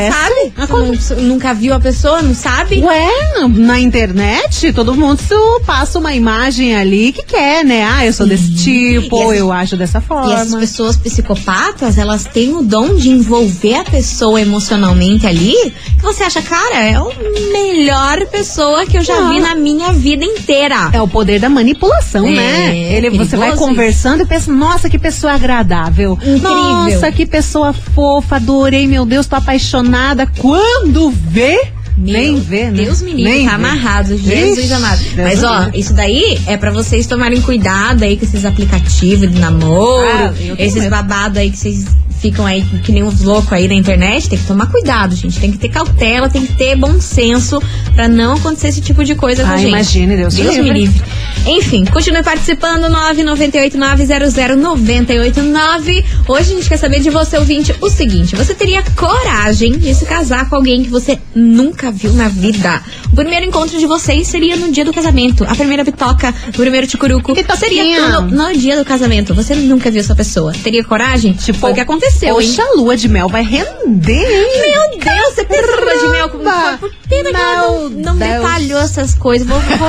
Você 0.57 0.65
não 0.67 0.67
sabe? 0.67 1.17
Não- 1.19 1.23
nunca 1.29 1.53
viu 1.53 1.75
a 1.75 1.81
pessoa, 1.81 2.23
não 2.23 2.35
sabe? 2.35 2.81
Ué, 2.83 3.47
na 3.51 3.79
internet, 3.79 4.73
todo 4.73 4.95
mundo 4.95 5.21
passa 5.67 5.99
uma 5.99 6.15
imagem 6.15 6.75
ali 6.75 7.13
que 7.13 7.25
quer, 7.25 7.63
né? 7.63 7.85
Ah, 7.85 8.07
eu 8.07 8.13
sou 8.15 8.27
desse 8.27 8.55
tipo, 8.55 9.31
as- 9.31 9.37
eu 9.37 9.53
acho 9.53 9.77
dessa 9.77 10.01
forma. 10.01 10.31
E 10.31 10.35
as 10.35 10.55
pessoas 10.55 10.97
psicopatas, 10.97 11.99
elas 11.99 12.25
têm 12.25 12.54
o 12.59 12.63
dom 12.63 12.95
de 12.97 13.11
envolver 13.11 13.75
a 13.77 13.85
pessoa 13.85 14.41
emocionalmente 14.41 15.27
ali, 15.27 15.55
que 15.97 16.03
você 16.03 16.23
acha, 16.25 16.43
cara, 16.43 16.77
é 16.77 16.95
a 16.95 17.05
melhor 17.53 18.27
pessoa 18.27 18.85
que 18.87 18.99
eu 18.99 19.03
já 19.03 19.21
Não. 19.21 19.33
vi 19.33 19.41
na 19.41 19.55
minha 19.55 19.93
vida 19.93 20.25
inteira. 20.25 20.91
É 20.93 21.01
o 21.01 21.09
poder 21.09 21.39
da 21.41 21.49
manipulação, 21.49 22.27
É, 22.27 22.31
né? 22.31 22.77
Ele, 22.95 23.11
você 23.11 23.37
vai 23.37 23.57
conversando 23.57 24.23
e 24.23 24.27
pensa, 24.27 24.53
nossa, 24.53 24.89
que 24.91 24.99
pessoa 24.99 25.33
agradável. 25.35 26.13
Incrível. 26.21 26.41
Nossa, 26.43 27.11
que 27.13 27.27
pessoa 27.27 27.73
fofa, 27.73 28.37
adorei, 28.37 28.87
meu 28.87 29.05
Deus, 29.05 29.27
tô 29.27 29.37
apaixonada. 29.37 30.27
Quando 30.39 31.11
vê, 31.11 31.61
Meu 31.97 32.13
nem 32.13 32.41
vê, 32.41 32.65
né? 32.71 32.85
Deus 32.85 33.01
me 33.03 33.13
livre, 33.13 33.25
Nem 33.33 33.45
tá 33.47 33.51
vê. 33.51 33.55
amarrado, 33.67 34.17
Jesus 34.19 34.59
Ixi, 34.59 34.73
amado. 34.73 34.99
Deus 34.99 35.17
Mas 35.17 35.39
me 35.41 35.47
ó, 35.47 35.71
isso 35.75 35.95
daí 35.95 36.41
é 36.47 36.57
pra 36.57 36.71
vocês 36.73 37.07
tomarem 37.07 37.41
cuidado 37.41 38.03
aí 38.03 38.17
com 38.17 38.25
esses 38.25 38.45
aplicativos 38.45 39.31
de 39.31 39.39
namoro, 39.39 40.05
Ah, 40.09 40.33
esses 40.59 40.89
babados 40.89 41.39
aí 41.39 41.51
que 41.51 41.57
vocês 41.59 41.85
ficam 42.25 42.47
aí 42.47 42.63
que 42.83 42.91
nem 42.91 43.03
uns 43.03 43.21
loucos 43.21 43.53
aí 43.53 43.69
na 43.69 43.75
internet, 43.75 44.31
tem 44.31 44.39
que 44.39 44.47
tomar 44.47 44.67
cuidado, 44.71 45.15
gente. 45.15 45.39
Tem 45.39 45.53
que 45.53 45.59
ter 45.59 45.69
cautela, 45.69 46.27
tem 46.31 46.47
que 46.47 46.55
ter 46.55 46.75
bom 46.75 46.99
senso 46.99 47.61
pra 47.95 48.09
não 48.09 48.33
acontecer 48.37 48.69
esse 48.69 48.81
tipo 48.81 49.05
de 49.05 49.15
coisa 49.15 49.43
com 49.45 49.51
a 49.51 49.53
Ah, 49.53 49.57
gente. 49.59 49.69
imagine, 49.69 50.17
Deus 50.17 50.35
Deus 50.35 50.55
livre. 50.57 50.63
me 50.73 50.81
livre. 50.81 51.03
Enfim, 51.47 51.85
continue 51.85 52.23
participando, 52.23 52.85
998900989. 54.55 56.05
Hoje 56.27 56.41
a 56.53 56.55
gente 56.57 56.69
quer 56.69 56.77
saber 56.79 57.01
de 57.01 57.11
você, 57.11 57.37
ouvinte, 57.37 57.75
o 57.81 57.91
seguinte: 57.91 58.35
você 58.37 58.55
teria 58.55 58.83
coragem 58.97 59.79
de 59.79 59.95
se 59.95 60.07
casar 60.07 60.49
com 60.49 60.57
alguém 60.57 60.83
que 60.85 60.89
você 60.91 61.19
nunca 61.35 61.91
viu 61.91 62.13
na 62.15 62.29
vida? 62.29 62.83
O 63.13 63.17
primeiro 63.17 63.45
encontro 63.45 63.79
de 63.79 63.87
vocês 63.87 64.27
seria 64.27 64.57
no 64.57 64.73
dia 64.73 64.85
do 64.85 64.93
casamento. 64.93 65.45
A 65.45 65.55
primeira 65.55 65.85
bitoca, 65.85 66.35
o 66.49 66.53
primeiro 66.53 66.87
ticuruco. 66.87 67.35
Seria 67.57 68.21
no, 68.21 68.31
no 68.31 68.53
dia 68.57 68.77
do 68.79 68.85
casamento. 68.85 69.35
Você 69.35 69.55
nunca 69.55 69.91
viu 69.91 70.01
essa 70.01 70.15
pessoa. 70.15 70.53
Teria 70.65 70.83
coragem? 70.83 71.33
Tipo, 71.35 71.59
Foi 71.59 71.73
o 71.73 71.75
que 71.75 71.81
aconteceu, 71.81 72.14
hein? 72.23 72.33
Poxa, 72.33 72.63
a 72.63 72.75
lua 72.77 72.97
de 72.97 73.09
mel 73.09 73.29
vai 73.29 73.43
render, 73.43 74.13
hein? 74.13 74.73
Meu 74.73 74.99
Deus, 74.99 75.35
você 75.35 75.45
pensa 75.45 75.77
lua 75.81 75.97
de 75.99 76.09
mel 76.09 76.29
como 76.29 76.45
foi? 76.45 76.77
Por 76.79 76.91
pena 77.09 77.31
que 77.31 77.37
ela 77.37 77.57
não, 77.69 77.89
não 77.91 78.17
detalhou 78.17 78.81
essas 78.81 79.15
coisas. 79.15 79.47
Vou- 79.47 79.61
vou- 79.61 79.89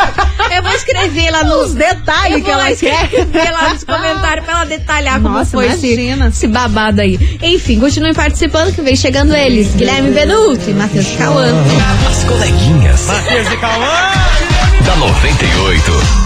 eu 0.56 0.64
vou 0.64 0.72
escrever 0.74 1.32
lá 1.32 1.44
nos 1.44 1.68
Os 1.70 1.74
detalhes 1.74 2.44
que 2.44 2.50
ela 2.52 2.72
quer. 2.76 3.10
lá 3.52 3.70
nos 3.70 3.84
comentários 3.84 4.46
pra 4.46 4.56
ela 4.56 4.66
detalhar 4.66 5.22
como 5.22 5.30
Nossa, 5.38 5.52
foi 5.52 5.68
esse, 5.68 5.88
imagina. 5.94 6.28
esse 6.28 6.48
babado 6.48 7.02
aí. 7.02 7.18
Enfim, 7.42 7.80
continue 7.80 8.14
participando 8.14 8.74
que 8.74 8.82
vem 8.82 8.96
chegando 8.96 9.34
eles. 9.36 9.74
Guilherme 9.76 10.12
Benuto 10.12 10.70
e 10.70 10.74
Matheus 10.74 11.08
Cauã. 11.18 11.48
As 12.10 12.24
coleguinhas. 12.26 13.08
Da 14.86 14.96
98. 14.98 16.25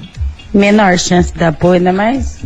Menor 0.53 0.99
chance 0.99 1.33
de 1.33 1.39
dar 1.39 1.49
apoio, 1.49 1.75
ainda 1.75 1.93
mais, 1.93 2.39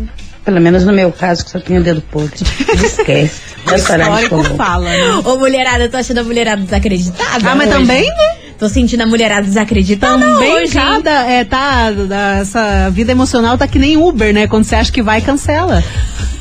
pelo 0.44 0.60
menos 0.60 0.84
no 0.84 0.92
meu 0.92 1.10
caso, 1.10 1.44
que 1.44 1.50
só 1.50 1.58
tenho 1.58 1.80
o 1.80 1.82
dedo 1.84 2.02
podre. 2.02 2.44
Esquece. 2.84 3.40
O 3.66 3.74
histórico 3.74 4.44
fala, 4.56 4.90
né? 4.90 5.14
Ô, 5.24 5.38
mulherada, 5.38 5.84
eu 5.84 5.90
tô 5.90 5.96
achando 5.96 6.18
a 6.18 6.22
mulherada 6.24 6.60
desacreditada. 6.62 7.48
Ah, 7.50 7.54
mas 7.54 7.68
hoje. 7.68 7.78
também, 7.78 8.06
né? 8.06 8.36
Tô 8.64 8.68
sentindo 8.70 9.02
a 9.02 9.06
mulherada 9.06 9.46
desacreditada 9.46 10.18
Também 10.18 10.50
hoje. 10.54 10.72
cada, 10.72 11.10
é, 11.30 11.44
tá, 11.44 11.92
essa 12.40 12.88
vida 12.88 13.12
emocional 13.12 13.58
tá 13.58 13.68
que 13.68 13.78
nem 13.78 13.98
Uber, 13.98 14.32
né? 14.32 14.46
Quando 14.46 14.64
você 14.64 14.74
acha 14.74 14.90
que 14.90 15.02
vai, 15.02 15.20
cancela. 15.20 15.84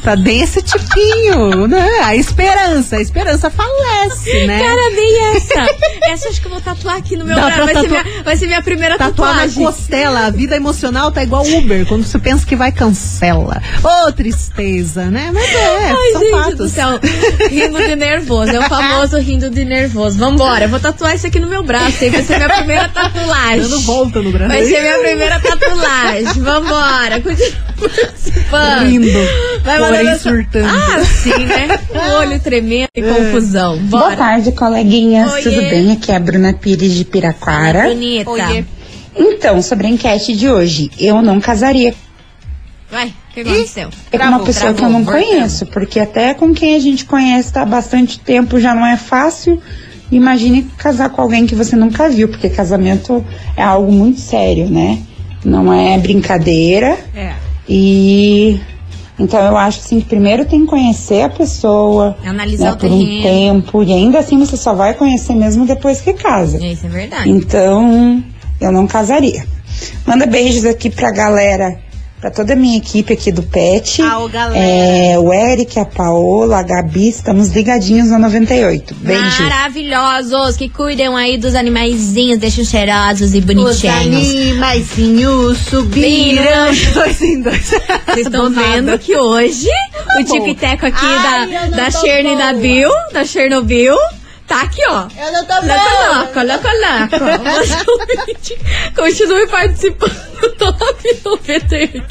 Tá 0.04 0.16
desse 0.16 0.62
tipinho, 0.62 1.66
né? 1.68 1.90
A 2.04 2.16
esperança, 2.16 2.98
a 2.98 3.02
esperança 3.02 3.50
falece, 3.50 4.46
né? 4.46 4.60
Cara, 4.60 4.92
bem 4.96 5.36
essa. 5.36 5.76
essa 6.12 6.30
acho 6.30 6.42
que 6.42 6.48
eu 6.48 6.52
vou 6.52 6.60
tatuar 6.62 6.98
aqui 6.98 7.16
no 7.16 7.24
meu 7.24 7.36
Dá 7.36 7.46
braço. 7.46 7.60
Vai, 7.66 7.68
ser 7.76 7.82
tatuar- 7.84 8.06
minha, 8.06 8.24
vai 8.24 8.36
ser 8.38 8.48
minha 8.48 8.62
primeira 8.62 8.98
Tatuar 8.98 9.30
na 9.36 9.42
tatuagem. 9.44 9.64
costela, 9.64 10.26
a 10.26 10.30
vida 10.30 10.56
emocional 10.58 11.10
tá 11.12 11.24
igual 11.24 11.44
Uber. 11.46 11.86
Quando 11.86 12.04
você 12.06 12.20
pensa 12.20 12.46
que 12.46 12.56
vai, 12.56 12.72
cancela. 12.72 13.62
Ô, 13.84 14.12
tristeza, 14.12 15.06
né? 15.06 15.32
Mas 15.34 15.50
é, 15.50 15.92
Ai, 15.92 16.12
são 16.12 16.22
gente 16.22 16.32
fatos. 16.32 16.56
do 16.58 16.70
céu. 16.70 17.00
Rindo 17.50 17.78
de 17.82 17.96
nervoso. 17.96 18.52
É 18.52 18.60
o 18.60 18.64
famoso 18.64 19.18
rindo 19.20 19.50
de 19.50 19.64
nervoso. 19.64 20.18
Vambora, 20.18 20.66
eu 20.66 20.70
vou 20.70 20.80
tatuar 20.82 21.16
isso 21.16 21.28
aqui 21.28 21.40
no 21.40 21.48
meu 21.48 21.64
braço. 21.64 22.04
Aí 22.04 22.10
vai 22.10 22.24
ser 22.24 22.36
minha 22.38 22.50
primeira 22.50 22.90
tatuagem. 22.90 23.62
Dando 23.62 23.80
volta 23.82 24.22
no 24.22 24.32
braço. 24.32 24.50
Vai 24.50 24.66
ser 24.66 24.82
minha 24.82 25.00
primeira 25.00 25.40
tatuagem. 25.40 26.42
Vambora. 26.42 27.22
Continua 27.22 27.52
participando. 27.80 28.86
Rindo, 28.88 29.08
Vai 29.64 29.80
porém 29.98 30.08
essa- 30.10 30.30
surtando. 30.30 30.68
Ah, 30.68 31.04
sim, 31.06 31.46
né? 31.46 31.80
O 31.94 32.18
olho 32.20 32.40
tremendo 32.40 32.90
e 32.96 33.02
confusão. 33.02 33.78
Boa 33.78 34.04
Bora. 34.04 34.16
tarde, 34.18 34.52
coleguinhas. 34.52 35.32
Oiê. 35.34 35.44
Tudo 35.44 35.62
bem? 35.62 35.92
Aqui 35.92 36.12
é 36.12 36.16
a 36.16 36.20
Bruna 36.20 36.54
Pires 36.54 36.94
de 36.94 37.06
Piraquara. 37.06 37.84
Bonita. 37.90 38.30
Oiê. 38.30 38.64
Então, 39.16 39.62
sobre 39.62 39.88
a 39.88 39.90
enquete 39.90 40.36
de 40.36 40.50
hoje, 40.50 40.90
eu 41.00 41.22
não 41.22 41.40
casaria 41.40 41.94
Vai, 42.92 43.08
o 43.08 43.34
que 43.34 43.40
aconteceu? 43.42 43.90
com 44.12 44.18
uma 44.18 44.40
pessoa 44.40 44.74
que 44.74 44.84
eu 44.84 44.90
não 44.90 45.04
conheço, 45.06 45.66
porque 45.68 46.00
até 46.00 46.34
com 46.34 46.54
quem 46.54 46.76
a 46.76 46.80
gente 46.80 47.06
conhece 47.06 47.52
tá 47.54 47.62
há 47.62 47.66
bastante 47.66 48.20
tempo 48.20 48.60
já 48.60 48.74
não 48.74 48.86
é 48.86 48.98
fácil. 48.98 49.62
Imagine 50.12 50.64
casar 50.78 51.10
com 51.10 51.22
alguém 51.22 51.46
que 51.48 51.56
você 51.56 51.76
nunca 51.76 52.08
viu, 52.10 52.28
porque 52.28 52.50
casamento 52.50 53.24
é 53.58 53.64
algo 53.64 53.92
muito 53.92 54.20
sério, 54.20 54.68
né? 54.70 55.00
Não 55.46 55.72
é 55.74 55.98
brincadeira. 55.98 56.98
É. 57.16 57.34
E 57.68 58.60
então 59.20 59.40
eu 59.40 59.56
acho 59.56 59.80
assim 59.80 60.00
que 60.00 60.08
primeiro 60.08 60.46
tem 60.46 60.62
que 60.62 60.68
conhecer 60.68 61.22
a 61.22 61.30
pessoa 61.30 62.18
Analisar 62.26 62.66
né, 62.66 62.72
o 62.74 62.78
por 62.78 62.92
um 62.92 63.00
terreno. 63.00 63.22
tempo 63.22 63.84
e 63.84 63.94
ainda 63.94 64.20
assim 64.20 64.40
você 64.40 64.58
só 64.58 64.74
vai 64.74 64.94
conhecer 64.94 65.36
mesmo 65.36 65.66
depois 65.66 66.02
que 66.02 66.14
casa. 66.14 66.64
Isso 66.64 66.86
é 66.86 66.90
verdade. 66.90 67.30
Então, 67.30 68.24
eu 68.60 68.72
não 68.72 68.88
casaria. 68.88 69.46
Manda 70.06 70.26
beijos 70.26 70.66
aqui 70.66 70.90
pra 70.90 71.12
galera, 71.12 71.80
pra 72.24 72.32
toda 72.32 72.54
a 72.54 72.56
minha 72.56 72.78
equipe 72.78 73.12
aqui 73.12 73.34
do 73.34 73.44
PET. 73.44 74.02
Ao 74.02 74.30
galera. 74.30 74.58
É, 74.58 75.20
o 75.20 75.34
Eric, 75.34 75.78
a 75.78 75.84
Paola, 75.84 76.60
a 76.60 76.64
Gabi, 76.64 77.10
estamos 77.10 77.50
ligadinhos 77.50 78.08
na 78.08 78.18
98. 78.18 78.96
Beijo. 78.96 79.44
Maravilhosos, 79.44 80.56
que 80.56 80.70
cuidam 80.70 81.18
aí 81.18 81.38
dos 81.38 81.54
animaizinhos, 81.54 82.40
deixam 82.40 82.64
cheirosos 82.64 83.34
e 83.34 83.40
Os 83.40 83.44
bonitinhos. 83.44 83.84
animaizinhos 83.94 85.58
subiram. 85.70 86.72
Dois 86.96 87.22
em 87.22 87.42
dois. 87.42 87.70
Vocês 88.06 88.26
estão 88.28 88.50
nada. 88.50 88.68
vendo 88.72 88.98
que 89.00 89.18
hoje 89.18 89.68
o 90.18 90.24
bom. 90.24 90.24
tico-teco 90.24 90.86
aqui 90.86 91.06
Ai, 91.06 91.50
da, 91.50 91.76
da 91.76 91.92
Cherny 91.92 92.38
da 92.38 92.52
boa. 92.52 92.62
Bill, 92.62 92.90
da 93.12 93.26
Chernobyl, 93.26 93.98
tá 94.48 94.62
aqui, 94.62 94.82
ó. 94.88 95.08
Eu 95.22 95.32
não 95.34 95.44
tô 95.44 95.56
Loco, 95.56 96.40
loco, 96.40 96.40
loco, 96.40 96.68
loco. 96.80 97.20
Continue 100.34 101.38
participando. 101.38 102.04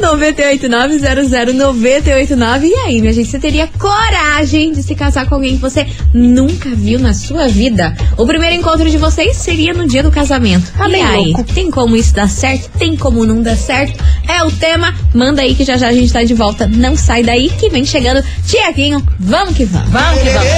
998 0.00 0.68
989 0.68 2.66
E 2.66 2.74
aí, 2.74 3.00
minha 3.00 3.12
gente, 3.12 3.30
você 3.30 3.38
teria 3.38 3.68
coragem 3.78 4.72
de 4.72 4.82
se 4.82 4.94
casar 4.94 5.28
com 5.28 5.34
alguém 5.34 5.56
que 5.56 5.62
você 5.62 5.86
nunca 6.12 6.70
viu 6.70 6.98
na 6.98 7.14
sua 7.14 7.48
vida? 7.48 7.94
O 8.16 8.26
primeiro 8.26 8.56
encontro 8.56 8.88
de 8.88 8.98
vocês 8.98 9.36
seria 9.36 9.72
no 9.72 9.86
dia 9.86 10.02
do 10.02 10.10
casamento. 10.10 10.70
Tá 10.76 10.88
e 10.88 10.92
bem 10.92 11.04
aí, 11.04 11.32
louco. 11.32 11.44
tem 11.54 11.70
como 11.70 11.96
isso 11.96 12.14
dar 12.14 12.28
certo? 12.28 12.68
Tem 12.78 12.96
como 12.96 13.24
não 13.24 13.42
dar 13.42 13.56
certo? 13.56 14.02
É 14.28 14.42
o 14.44 14.50
tema. 14.50 14.94
Manda 15.14 15.42
aí 15.42 15.54
que 15.54 15.64
já 15.64 15.76
já 15.76 15.88
a 15.88 15.92
gente 15.92 16.12
tá 16.12 16.22
de 16.22 16.34
volta. 16.34 16.66
Não 16.66 16.96
sai 16.96 17.22
daí 17.22 17.48
que 17.50 17.68
vem 17.68 17.84
chegando 17.84 18.24
Tiaguinho. 18.46 19.04
Vamos 19.18 19.56
que 19.56 19.64
vamos. 19.64 19.90
Vamos 19.90 20.20
que 20.22 20.30
vamos. 20.30 20.48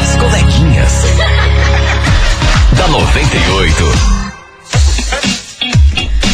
As 0.00 0.16
coleguinhas. 0.16 0.92
da 2.76 2.88
98. 2.88 4.19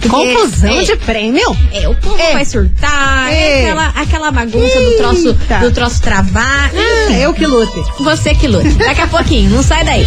Porque- 0.00 0.34
confusão 0.34 0.80
é, 0.80 0.82
de 0.82 0.96
prêmio? 0.96 1.56
é, 1.72 1.86
o 1.88 1.94
povo 1.94 2.18
É. 2.18 2.32
vai 2.32 2.44
surtar, 2.44 3.28
é 3.30 3.34
É. 3.34 3.60
aquela, 3.70 3.86
aquela 3.88 4.30
bagunça 4.32 4.80
do 4.80 4.96
troço, 4.96 5.28
Eita. 5.28 5.58
do 5.58 5.70
troço 5.70 6.00
travar. 6.00 6.70
Ah, 6.74 7.12
eu 7.12 7.34
que 7.34 7.44
lute. 7.46 7.70
Você 8.02 8.34
que 8.34 8.48
lute. 8.48 8.70
Daqui 8.70 9.02
a 9.02 9.06
pouquinho, 9.06 9.50
não 9.50 9.62
sai 9.62 9.84
daí. 9.84 10.06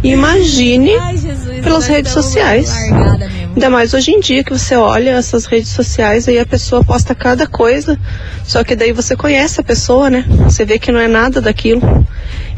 Imagine 0.02 0.96
Ai, 0.96 1.16
Jesus, 1.16 1.60
pelas 1.60 1.86
redes 1.86 2.12
sociais. 2.12 2.68
largada. 2.68 3.28
Ainda 3.58 3.70
mais 3.70 3.92
hoje 3.92 4.12
em 4.12 4.20
dia 4.20 4.44
que 4.44 4.52
você 4.52 4.76
olha 4.76 5.10
essas 5.10 5.44
redes 5.44 5.70
sociais 5.70 6.28
e 6.28 6.38
a 6.38 6.46
pessoa 6.46 6.84
posta 6.84 7.14
cada 7.14 7.46
coisa. 7.46 7.98
Só 8.44 8.62
que 8.62 8.76
daí 8.76 8.92
você 8.92 9.16
conhece 9.16 9.60
a 9.60 9.64
pessoa, 9.64 10.08
né? 10.08 10.24
Você 10.44 10.64
vê 10.64 10.78
que 10.78 10.92
não 10.92 11.00
é 11.00 11.08
nada 11.08 11.40
daquilo. 11.40 12.06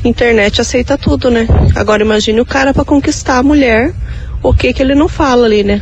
Internet 0.04 0.60
aceita 0.60 0.98
tudo, 0.98 1.30
né? 1.30 1.46
Agora 1.74 2.02
imagine 2.02 2.40
o 2.40 2.46
cara 2.46 2.74
pra 2.74 2.84
conquistar 2.84 3.38
a 3.38 3.42
mulher, 3.42 3.94
o 4.42 4.52
que 4.52 4.74
que 4.74 4.82
ele 4.82 4.94
não 4.94 5.08
fala 5.08 5.46
ali, 5.46 5.64
né? 5.64 5.80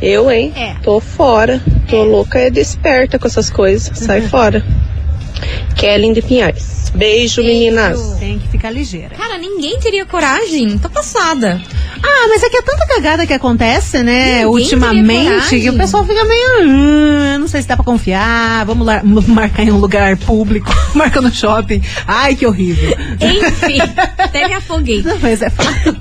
Eu, 0.00 0.30
hein? 0.30 0.52
É. 0.56 0.74
Tô 0.82 1.00
fora. 1.00 1.60
Tô 1.88 2.02
louca 2.04 2.40
e 2.40 2.50
desperta 2.50 3.18
com 3.18 3.26
essas 3.26 3.50
coisas. 3.50 3.90
Sai 3.98 4.22
fora. 4.22 4.64
Kelly 5.78 6.12
de 6.12 6.20
Pinhais. 6.20 6.87
Beijo, 6.94 7.42
meninas. 7.42 8.16
Tem 8.18 8.38
que 8.38 8.48
ficar 8.48 8.70
ligeira. 8.70 9.14
Cara, 9.16 9.36
ninguém 9.38 9.78
teria 9.78 10.04
coragem. 10.06 10.76
Tô 10.78 10.88
passada. 10.90 11.60
Ah, 12.02 12.26
mas 12.28 12.42
é 12.42 12.48
que 12.50 12.56
é 12.56 12.62
tanta 12.62 12.86
cagada 12.86 13.26
que 13.26 13.32
acontece, 13.32 14.02
né, 14.02 14.44
Ninguém 14.44 14.46
ultimamente, 14.46 15.60
que 15.60 15.70
o 15.70 15.76
pessoal 15.76 16.04
fica 16.06 16.24
meio. 16.24 16.62
"Hum, 16.68 17.38
não 17.40 17.48
sei 17.48 17.60
se 17.62 17.68
dá 17.68 17.74
pra 17.76 17.84
confiar, 17.84 18.64
vamos 18.64 18.86
lá, 18.86 19.02
marcar 19.04 19.64
em 19.64 19.72
um 19.72 19.78
lugar 19.78 20.16
público, 20.16 20.72
marca 20.94 21.20
no 21.20 21.32
shopping. 21.32 21.82
Ai, 22.06 22.36
que 22.36 22.46
horrível. 22.46 22.96
Enfim, 23.20 23.80
até 24.16 24.46
me 24.46 24.54
afoguei. 24.54 25.02
Não, 25.02 25.18
mas 25.20 25.42
é 25.42 25.50
fato. 25.50 25.96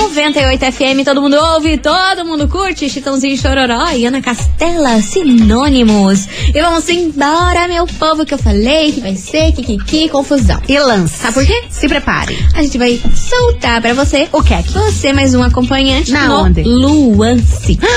98 0.02 0.72
FM, 0.72 1.04
todo 1.04 1.20
mundo 1.20 1.34
ouve, 1.36 1.76
todo 1.76 2.24
mundo 2.24 2.46
curte, 2.48 2.88
Chitãozinho 2.88 3.36
Chororó 3.36 3.90
e 3.90 4.06
Ana 4.06 4.22
Castela, 4.22 5.02
sinônimos. 5.02 6.26
E 6.54 6.62
vamos 6.62 6.88
embora, 6.88 7.66
meu 7.66 7.84
povo, 7.86 8.24
que 8.24 8.32
eu 8.32 8.38
falei 8.38 8.92
que 8.92 9.00
vai 9.00 9.16
ser 9.16 9.52
kikiki, 9.52 10.08
confusão. 10.08 10.62
E 10.68 10.78
lança. 10.78 11.16
Sabe 11.24 11.34
por 11.34 11.46
quê? 11.46 11.64
Se 11.68 11.88
prepare. 11.88 12.38
A 12.54 12.62
gente 12.62 12.78
vai 12.78 12.98
soltar 13.14 13.80
pra 13.82 13.92
você 13.92 14.28
O 14.32 14.40
que 14.42 14.54
é 14.54 14.62
que? 14.62 14.72
você 14.72 15.12
mais 15.12 15.34
um 15.34 15.42
acompanhante 15.42 16.12
Na 16.12 16.28
no 16.28 16.44
onde? 16.44 16.62
Luance. 16.62 17.78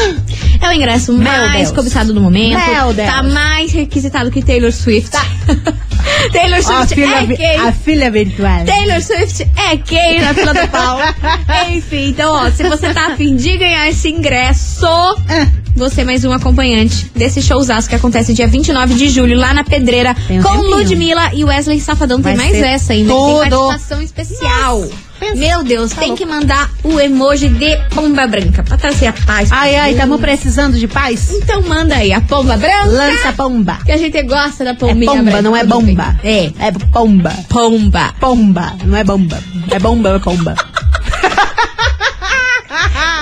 É 0.63 0.69
o 0.69 0.73
ingresso 0.73 1.11
mais 1.11 1.53
Deus. 1.53 1.71
cobiçado 1.71 2.13
do 2.13 2.21
momento. 2.21 2.55
Meu 2.55 2.93
Deus. 2.93 3.09
Tá 3.09 3.23
mais 3.23 3.71
requisitado 3.71 4.29
que 4.29 4.43
Taylor 4.43 4.71
Swift. 4.71 5.09
Taylor 6.31 6.59
A 6.59 6.61
Swift 6.61 6.93
filha, 6.93 7.15
é 7.15 7.35
quem? 7.35 7.55
a 7.57 7.71
filha 7.71 8.11
virtual. 8.11 8.63
Taylor 8.65 9.01
Swift 9.01 9.41
é 9.57 9.77
quem 9.77 10.21
na 10.21 10.35
fila 10.35 10.53
do 10.53 10.67
pau? 10.67 10.99
Enfim, 11.71 11.90
então, 11.95 12.34
ó, 12.34 12.49
se 12.51 12.63
você 12.67 12.93
tá 12.93 13.08
afim 13.08 13.36
de 13.36 13.58
ganhar 13.58 13.89
esse 13.89 14.10
ingresso, 14.10 14.86
É. 15.30 15.47
você 15.75 16.01
é 16.01 16.04
mais 16.04 16.23
um 16.25 16.32
acompanhante 16.32 17.10
desse 17.15 17.41
showzaço 17.41 17.88
que 17.89 17.95
acontece 17.95 18.34
dia 18.34 18.47
29 18.47 18.93
de 18.95 19.10
julho 19.10 19.38
lá 19.38 19.54
na 19.54 19.63
Pedreira 19.63 20.15
Tem 20.27 20.39
um 20.39 20.43
com 20.43 20.49
tempinho. 20.49 20.69
Ludmilla 20.77 21.32
e 21.34 21.43
Wesley 21.43 21.80
Safadão. 21.80 22.21
Tem 22.21 22.36
Vai 22.36 22.45
mais 22.47 22.58
ser 22.58 22.65
essa 22.67 22.93
ainda. 22.93 23.12
tudo. 23.13 23.39
Tem 23.41 23.49
participação 23.49 24.01
especial. 24.01 24.82
pensa. 25.19 25.36
Meu 25.36 25.63
Deus, 25.63 25.91
Tá 25.91 25.97
tem 26.01 26.10
louco. 26.10 26.23
que 26.23 26.30
mandar 26.30 26.69
o 26.84 26.99
emoji 26.99 27.47
de 27.47 27.77
pomba 27.93 28.25
branca 28.25 28.63
pra 28.63 28.75
trazer 28.75 29.06
a 29.08 29.13
paz. 29.13 29.51
Ai, 29.51 29.75
ai, 29.75 29.91
estamos 29.91 30.19
precisando 30.19 30.77
de 30.80 30.88
paz? 30.88 31.32
Então 31.32 31.62
manda 31.62 31.93
aí 31.95 32.12
a 32.12 32.19
pomba 32.21 32.58
branca. 32.58 32.86
Lança 32.88 33.30
a 33.30 33.34
pomba. 33.34 33.77
Que 33.86 33.91
a 33.91 33.97
gente 33.97 34.19
gosta 34.23 34.63
da 34.63 34.71
É 34.71 34.73
pombinha 34.73 35.12
pomba, 35.12 35.23
branca. 35.23 35.41
não 35.43 35.56
é 35.56 35.63
bomba. 35.63 36.19
É, 36.23 36.45
É 36.60 36.71
pomba. 36.91 37.32
pomba. 37.49 38.13
Pomba, 38.19 38.73
não 38.84 38.97
é 38.97 39.04
bomba. 39.04 39.38
É 39.69 39.77
bomba 39.80 40.10
é 40.15 40.19
pomba? 40.19 40.56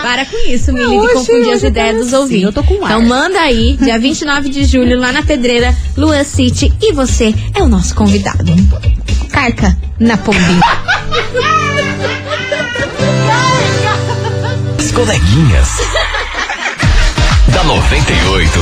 Para 0.10 0.26
com 0.26 0.38
isso, 0.50 0.74
Mili, 0.74 1.00
de 1.00 1.14
confundir 1.14 1.54
as 1.54 1.62
ideias 1.62 1.98
dos 1.98 2.14
ouvintes. 2.14 2.44
eu 2.46 2.52
tô 2.52 2.64
com 2.64 2.84
ar. 2.84 2.90
Então 2.94 3.02
manda 3.04 3.40
aí, 3.42 3.78
dia 3.80 3.94
29 4.02 4.50
de 4.50 4.64
julho, 4.64 4.98
lá 5.00 5.12
na 5.12 5.22
Pedreira, 5.22 5.72
Lua 5.96 6.24
City, 6.24 6.74
e 6.82 6.92
você 6.92 7.32
é 7.56 7.62
o 7.62 7.68
nosso 7.68 7.94
convidado. 7.94 8.52
Carca 9.32 9.78
na 10.00 10.18
pombinha. 10.18 10.62
As 14.80 14.92
coleguinhas. 14.92 15.70
da 17.50 17.64
98. 17.66 18.60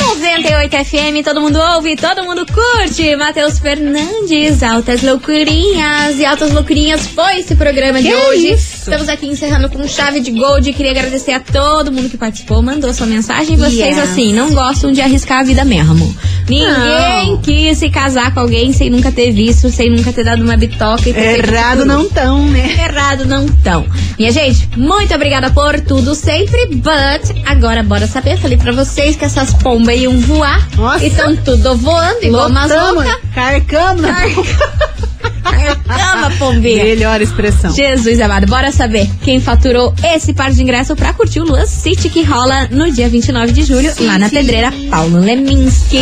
98 0.00 0.84
FM, 0.86 1.24
todo 1.24 1.40
mundo 1.42 1.58
ouve, 1.74 1.96
todo 1.96 2.22
mundo 2.24 2.46
curte. 2.46 3.14
Matheus 3.16 3.58
Fernandes, 3.58 4.62
altas 4.62 5.02
loucurinhas 5.02 6.18
e 6.18 6.24
altas 6.24 6.50
loucurinhas 6.52 7.06
foi 7.08 7.40
esse 7.40 7.54
programa 7.54 8.00
de 8.00 8.08
Que 8.08 8.14
hoje. 8.14 8.52
isso? 8.54 8.77
Estamos 8.88 9.08
aqui 9.08 9.26
encerrando 9.26 9.68
com 9.68 9.86
chave 9.86 10.20
de 10.20 10.30
gold. 10.30 10.72
Queria 10.72 10.92
agradecer 10.92 11.32
a 11.32 11.40
todo 11.40 11.92
mundo 11.92 12.08
que 12.08 12.16
participou, 12.16 12.62
mandou 12.62 12.92
sua 12.94 13.06
mensagem. 13.06 13.56
Vocês, 13.56 13.96
Yes. 13.96 13.98
assim, 13.98 14.32
não 14.32 14.52
gostam 14.54 14.90
de 14.92 15.00
arriscar 15.00 15.40
a 15.40 15.42
vida 15.42 15.64
mesmo. 15.64 16.16
Ninguém 16.48 17.32
Não. 17.32 17.36
quis 17.42 17.76
se 17.78 17.90
casar 17.90 18.32
com 18.32 18.40
alguém 18.40 18.72
sem 18.72 18.88
nunca 18.88 19.12
ter 19.12 19.30
visto, 19.32 19.68
sem 19.68 19.90
nunca 19.90 20.10
ter 20.12 20.24
dado 20.24 20.42
uma 20.42 20.56
bitoca 20.56 21.08
e 21.08 21.12
Errado 21.12 21.84
não 21.84 22.08
tão, 22.08 22.42
né? 22.48 22.72
Errado 22.72 23.26
não 23.26 23.46
tão. 23.46 23.84
Minha 24.18 24.32
gente, 24.32 24.66
muito 24.76 25.14
obrigada 25.14 25.50
por 25.50 25.78
tudo 25.80 26.14
sempre, 26.14 26.66
but 26.76 27.36
agora 27.46 27.82
bora 27.82 28.06
saber. 28.06 28.38
Falei 28.38 28.56
pra 28.56 28.72
vocês 28.72 29.14
que 29.16 29.24
essas 29.26 29.52
pombas 29.54 30.00
iam 30.00 30.18
voar 30.20 30.66
Nossa. 30.76 31.04
e 31.04 31.08
estão 31.08 31.36
tudo 31.36 31.76
voando, 31.76 32.24
igual 32.24 32.48
umas 32.48 32.70
Lotamos, 32.70 33.04
loucas. 33.04 33.20
Carcamos. 33.34 34.06
Carcama, 35.50 36.30
pombinha. 36.38 36.84
Melhor 36.84 37.20
expressão. 37.20 37.74
Jesus 37.74 38.20
amado, 38.20 38.46
bora 38.46 38.70
saber 38.72 39.08
quem 39.22 39.40
faturou 39.40 39.94
esse 40.02 40.32
par 40.34 40.50
de 40.50 40.62
ingresso 40.62 40.94
pra 40.94 41.12
curtir 41.12 41.40
o 41.40 41.44
Luan 41.44 41.66
City 41.66 42.08
que 42.08 42.22
rola 42.22 42.68
no 42.70 42.90
dia 42.90 43.08
29 43.08 43.52
de 43.52 43.62
julho, 43.62 43.92
lá 44.00 44.18
na 44.18 44.28
pedreira 44.28 44.72
Paulo 44.90 45.18
Leminski. 45.18 45.98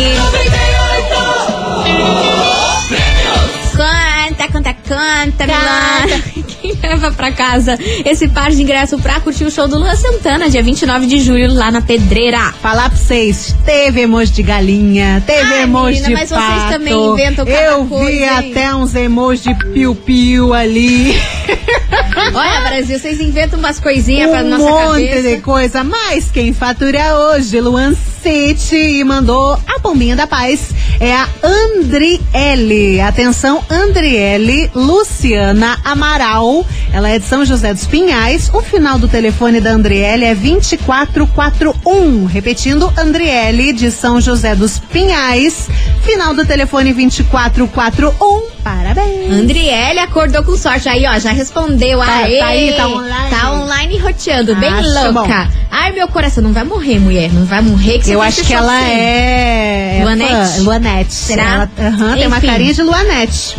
Canta, 3.75 4.47
canta, 4.51 4.73
canta, 4.73 5.45
Milana. 5.45 6.23
Quem 6.33 6.36
leva 6.81 7.11
pra 7.11 7.31
casa 7.31 7.77
esse 8.05 8.27
par 8.27 8.51
de 8.51 8.61
ingresso 8.61 8.97
pra 8.99 9.19
curtir 9.19 9.43
o 9.45 9.51
show 9.51 9.67
do 9.67 9.77
Luan 9.77 9.95
Santana, 9.95 10.49
dia 10.49 10.61
29 10.63 11.05
de 11.07 11.19
julho, 11.19 11.53
lá 11.53 11.71
na 11.71 11.81
pedreira? 11.81 12.51
Falar 12.61 12.89
pra 12.89 12.97
vocês, 12.97 13.55
teve 13.65 14.01
emoji 14.01 14.31
de 14.31 14.43
galinha, 14.43 15.21
teve 15.25 15.53
Ai, 15.53 15.63
emoji 15.63 16.01
menina, 16.01 16.07
de 16.07 16.13
mas 16.13 16.29
vocês 16.29 16.41
pato. 16.41 16.73
também 16.73 16.93
inventam 16.93 17.45
cada 17.45 17.59
Eu 17.59 17.85
coisa, 17.85 18.05
vi 18.11 18.23
hein? 18.23 18.29
até 18.29 18.75
uns 18.75 18.95
emojis 18.95 19.43
de 19.43 19.55
piu-piu 19.55 20.53
ali. 20.53 21.15
Olha, 22.33 22.61
Brasil, 22.61 22.99
vocês 22.99 23.19
inventam 23.19 23.59
umas 23.59 23.79
coisinhas 23.79 24.29
pra 24.29 24.41
um 24.43 24.49
nossa 24.49 24.63
monte 24.63 25.07
cabeça. 25.07 25.29
de 25.29 25.41
coisa. 25.41 25.83
Mas 25.83 26.29
quem 26.31 26.53
fatura 26.53 27.15
hoje, 27.17 27.59
Luan 27.61 27.93
City, 28.21 29.03
mandou 29.03 29.53
a 29.53 29.79
bombinha 29.79 30.15
da 30.15 30.27
paz, 30.27 30.69
é 30.99 31.13
a 31.13 31.27
Andriele. 31.43 32.99
Atenção, 33.01 33.63
Andriele 33.69 34.69
Luciana 34.73 35.79
Amaral. 35.83 36.65
Ela 36.91 37.09
é 37.09 37.19
de 37.19 37.25
São 37.25 37.45
José 37.45 37.73
dos 37.73 37.85
Pinhais. 37.85 38.49
O 38.53 38.61
final 38.61 38.97
do 38.97 39.07
telefone 39.07 39.61
da 39.61 39.71
Andriele 39.71 40.25
é 40.25 40.35
2441. 40.35 42.25
Repetindo, 42.25 42.91
Andriele 42.97 43.73
de 43.73 43.91
São 43.91 44.19
José 44.19 44.55
dos 44.55 44.79
Pinhais. 44.79 45.67
Final 46.03 46.33
do 46.33 46.45
telefone 46.45 46.93
2441. 46.93 48.46
Parabéns. 48.67 49.31
Andriele 49.31 49.99
acordou 49.99 50.43
com 50.43 50.57
sorte. 50.57 50.89
Aí, 50.89 51.05
ó, 51.07 51.17
já 51.19 51.31
respondeu. 51.31 51.99
Tá- 51.99 52.17
Aê, 52.17 52.37
tá 52.39 52.45
aí, 52.47 52.73
tá 52.73 52.87
online. 52.87 53.29
Tá 53.29 53.51
online 53.53 53.97
roteando, 53.97 54.55
bem 54.57 54.69
Acho 54.73 54.89
louca. 54.89 55.11
bom. 55.13 55.47
Ai, 55.71 55.91
meu 55.93 56.07
coração, 56.09 56.43
não 56.43 56.51
vai 56.51 56.63
morrer, 56.65 56.99
mulher. 56.99 57.31
Não 57.31 57.45
vai 57.45 57.61
morrer 57.61 57.99
que 57.99 58.11
Eu 58.11 58.21
acho 58.21 58.43
que 58.43 58.53
ela 58.53 58.77
chocê. 58.79 58.91
é. 58.91 59.97
é 59.99 60.03
Luanete? 60.03 60.59
Luanete. 60.61 61.13
Será? 61.13 61.43
Ela, 61.43 61.69
aham, 61.87 62.13
tem 62.15 62.27
uma 62.27 62.41
carinha 62.41 62.73
de 62.73 62.81
Luanete. 62.83 63.55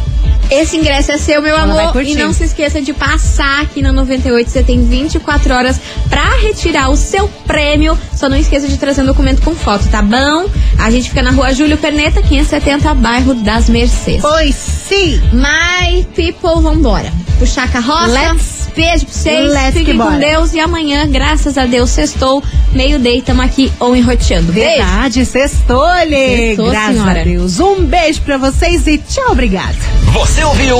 Esse 0.50 0.76
ingresso 0.76 1.12
é 1.12 1.18
seu, 1.18 1.42
meu 1.42 1.56
Ela 1.56 1.88
amor. 1.88 2.02
E 2.02 2.14
não 2.14 2.32
se 2.32 2.44
esqueça 2.44 2.80
de 2.80 2.92
passar 2.92 3.62
aqui 3.62 3.82
na 3.82 3.92
98. 3.92 4.50
Você 4.50 4.62
tem 4.62 4.82
24 4.84 5.54
horas 5.54 5.80
pra 6.08 6.36
retirar 6.38 6.90
o 6.90 6.96
seu 6.96 7.28
prêmio. 7.46 7.98
Só 8.14 8.28
não 8.28 8.36
esqueça 8.36 8.66
de 8.66 8.76
trazer 8.78 9.02
um 9.02 9.06
documento 9.06 9.42
com 9.42 9.54
foto, 9.54 9.86
tá 9.88 10.00
bom? 10.00 10.48
A 10.78 10.90
gente 10.90 11.10
fica 11.10 11.22
na 11.22 11.30
rua 11.32 11.52
Júlio 11.52 11.76
Perneta, 11.76 12.22
570, 12.22 12.94
bairro 12.94 13.34
das 13.34 13.68
Mercedes. 13.68 14.22
Pois 14.22 14.54
sim. 14.54 15.20
My 15.32 16.04
people, 16.16 16.62
vambora. 16.62 17.12
Puxar 17.38 17.64
a 17.64 17.68
carroça. 17.68 18.08
Let's- 18.08 18.67
Beijo 18.78 19.06
pra 19.06 19.14
vocês. 19.14 19.50
let's 19.52 19.66
Fiquem 19.72 19.84
que 19.84 19.92
com 19.98 20.04
bora. 20.04 20.16
Deus. 20.18 20.52
E 20.54 20.60
amanhã, 20.60 21.08
graças 21.10 21.58
a 21.58 21.66
Deus, 21.66 21.90
sextou. 21.90 22.42
Meio-day, 22.72 23.20
tamo 23.22 23.42
aqui 23.42 23.72
ou 23.80 23.96
enroteando. 23.96 24.52
Beijo. 24.52 24.68
Verdade, 24.76 25.26
sextou-lhe. 25.26 26.36
Sextou, 26.36 26.70
Graças 26.70 26.94
senhora. 26.94 27.20
a 27.20 27.24
Deus. 27.24 27.58
Um 27.60 27.84
beijo 27.84 28.20
pra 28.22 28.38
vocês 28.38 28.86
e 28.86 28.98
tchau, 28.98 29.32
obrigada. 29.32 29.74
Você 30.12 30.44
ouviu? 30.44 30.78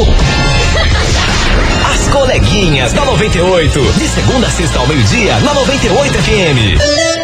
As 1.92 2.08
coleguinhas 2.08 2.92
da 2.92 3.04
98. 3.04 3.80
De 3.98 4.08
segunda 4.08 4.46
a 4.46 4.50
sexta 4.50 4.78
ao 4.78 4.86
meio-dia, 4.86 5.38
na 5.40 5.54
98 5.54 6.14
FM. 6.22 7.17